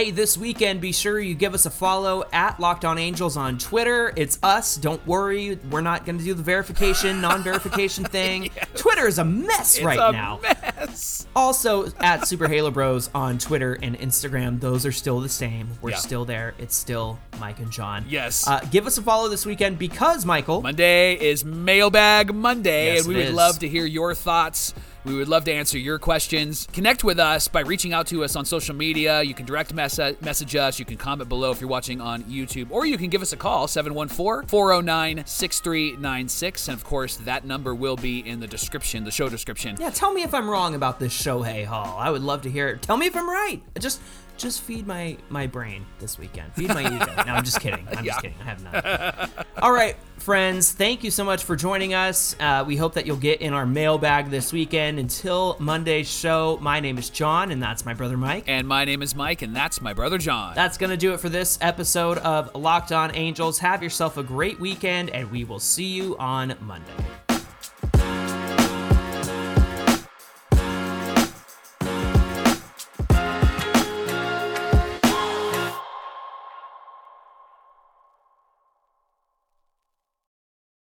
Hey, 0.02 0.10
this 0.10 0.36
weekend, 0.36 0.82
be 0.82 0.94
sure 0.94 1.20
you 1.20 1.36
give 1.36 1.54
us 1.54 1.68
a 1.68 1.70
follow 1.70 2.24
at 2.34 2.60
Locked 2.60 2.86
On 2.86 2.98
Angels 2.98 3.38
on 3.38 3.60
Twitter. 3.60 4.12
It's 4.16 4.40
us. 4.42 4.76
Don't 4.76 5.06
worry, 5.06 5.60
we're 5.70 5.82
not 5.82 6.08
going 6.08 6.18
to 6.18 6.24
do 6.24 6.34
the 6.34 6.42
verification, 6.42 7.22
non-verification 7.22 8.06
thing. 8.06 8.46
yes. 8.46 8.68
Twitter 8.76 9.06
is 9.06 9.20
a 9.20 9.24
mess 9.24 9.76
it's 9.76 9.86
right 9.86 10.00
a 10.00 10.12
now. 10.12 10.40
Mess. 10.42 11.28
Also, 11.36 11.92
at 12.00 12.28
Super 12.28 12.48
Halo 12.48 12.72
Bros 12.72 13.12
on 13.14 13.38
Twitter 13.38 13.78
and 13.84 13.96
Instagram, 14.00 14.60
those 14.60 14.88
are 14.88 14.92
still 14.92 15.20
the 15.20 15.30
same. 15.30 15.70
We're 15.84 15.92
yeah. 15.92 15.98
still 15.98 16.26
there. 16.26 16.56
It's 16.58 16.76
still 16.76 17.20
Mike 17.40 17.60
and 17.60 17.70
John. 17.72 18.04
Yes. 18.10 18.48
Uh, 18.48 18.60
give 18.72 18.88
us 18.88 18.98
a 18.98 19.04
follow 19.04 19.30
this 19.30 19.46
weekend 19.46 19.78
because 19.78 20.26
Michael. 20.26 20.64
Monday 20.64 21.14
is 21.14 21.46
Mailbag 21.46 22.34
Monday, 22.34 22.96
yes, 22.96 23.02
and 23.02 23.08
we 23.08 23.18
would 23.18 23.26
is. 23.26 23.34
love 23.36 23.60
to 23.60 23.68
hear 23.68 23.86
your 23.86 24.16
thoughts 24.16 24.74
we 25.04 25.16
would 25.16 25.28
love 25.28 25.44
to 25.46 25.52
answer 25.52 25.78
your 25.78 25.98
questions. 25.98 26.68
Connect 26.74 27.04
with 27.04 27.20
us 27.20 27.48
by 27.48 27.62
reaching 27.62 27.94
out 27.94 28.08
to 28.08 28.24
us 28.24 28.36
on 28.36 28.46
social 28.46 28.76
media. 28.76 29.22
You 29.24 29.34
can 29.34 29.46
direct 29.46 29.74
mess- 29.74 30.00
message 30.22 30.56
us. 30.56 30.78
You 30.78 30.86
can 30.86 30.98
comment 30.98 31.28
below 31.30 31.52
if 31.52 31.60
you're 31.60 31.70
watching 31.70 32.00
on 32.00 32.24
YouTube, 32.24 32.68
or 32.72 32.86
you 32.86 32.98
can 32.98 33.10
give 33.10 33.22
us 33.22 33.34
a 33.34 33.38
call 33.38 33.68
714 33.68 34.48
409 34.48 35.24
6396. 35.26 36.68
And 36.68 36.78
of 36.78 36.84
course, 36.84 37.18
that 37.18 37.46
number 37.46 37.74
will 37.74 37.96
be 37.96 38.20
in 38.20 38.40
the 38.40 38.48
description, 38.48 39.04
the 39.04 39.12
show 39.12 39.30
description. 39.30 39.76
Yeah, 39.80 39.90
tell 39.90 40.14
me 40.14 40.24
if 40.24 40.34
I'm 40.34 40.50
wrong 40.50 40.76
about 40.76 41.00
this 41.00 41.14
Shohei 41.14 41.66
Hall. 41.66 41.98
I 41.98 42.10
would 42.10 42.22
love 42.22 42.44
to 42.44 42.52
hear 42.52 42.68
it. 42.70 42.82
Tell 42.82 42.98
me 42.98 43.08
if 43.08 43.16
I'm 43.16 43.30
right. 43.30 43.62
Just 43.80 44.02
just 44.42 44.62
feed 44.62 44.88
my 44.88 45.18
my 45.30 45.48
brain 45.48 45.86
this 46.00 46.18
weekend. 46.18 46.54
Feed 46.54 46.70
my 46.70 46.82
ego. 46.82 47.14
no, 47.26 47.34
I'm 47.34 47.44
just 47.44 47.60
kidding. 47.60 47.88
I'm 47.90 48.04
yeah. 48.04 48.12
just 48.12 48.22
kidding. 48.22 48.38
I 48.42 48.44
have 48.44 48.64
none. 48.64 49.46
All 49.62 49.72
right, 49.72 49.96
friends. 50.18 50.72
Thank 50.72 51.04
you 51.04 51.12
so 51.12 51.24
much 51.24 51.44
for 51.44 51.56
joining 51.56 51.94
us. 51.94 52.36
Uh, 52.40 52.64
we 52.66 52.76
hope 52.76 52.94
that 52.96 53.06
you'll 53.06 53.18
get 53.18 53.42
in 53.42 53.54
our 53.54 53.66
mailbag 53.66 54.30
this 54.30 54.52
weekend. 54.52 55.00
Until 55.00 55.58
Monday's 55.60 56.10
show, 56.10 56.58
my 56.62 56.80
name 56.80 56.98
is 56.98 57.10
John, 57.10 57.52
and 57.52 57.62
that's 57.62 57.86
my 57.86 57.94
brother 57.94 58.18
Mike. 58.18 58.46
And 58.48 58.68
my 58.68 58.86
name 58.86 59.02
is 59.02 59.16
Mike, 59.16 59.42
and 59.42 59.56
that's 59.56 59.82
my 59.82 59.94
brother 59.94 60.18
John. 60.18 60.56
That's 60.56 60.78
gonna 60.78 60.98
do 60.98 61.14
it 61.14 61.20
for 61.20 61.30
this 61.30 61.58
episode 61.62 62.18
of 62.20 62.54
Locked 62.56 62.92
On 62.92 63.16
Angels. 63.16 63.60
Have 63.60 63.84
yourself 63.84 64.18
a 64.18 64.24
great 64.24 64.60
weekend, 64.60 65.10
and 65.12 65.30
we 65.32 65.44
will 65.44 65.60
see 65.60 65.92
you 65.94 66.18
on 66.18 66.56
Monday. 66.62 67.31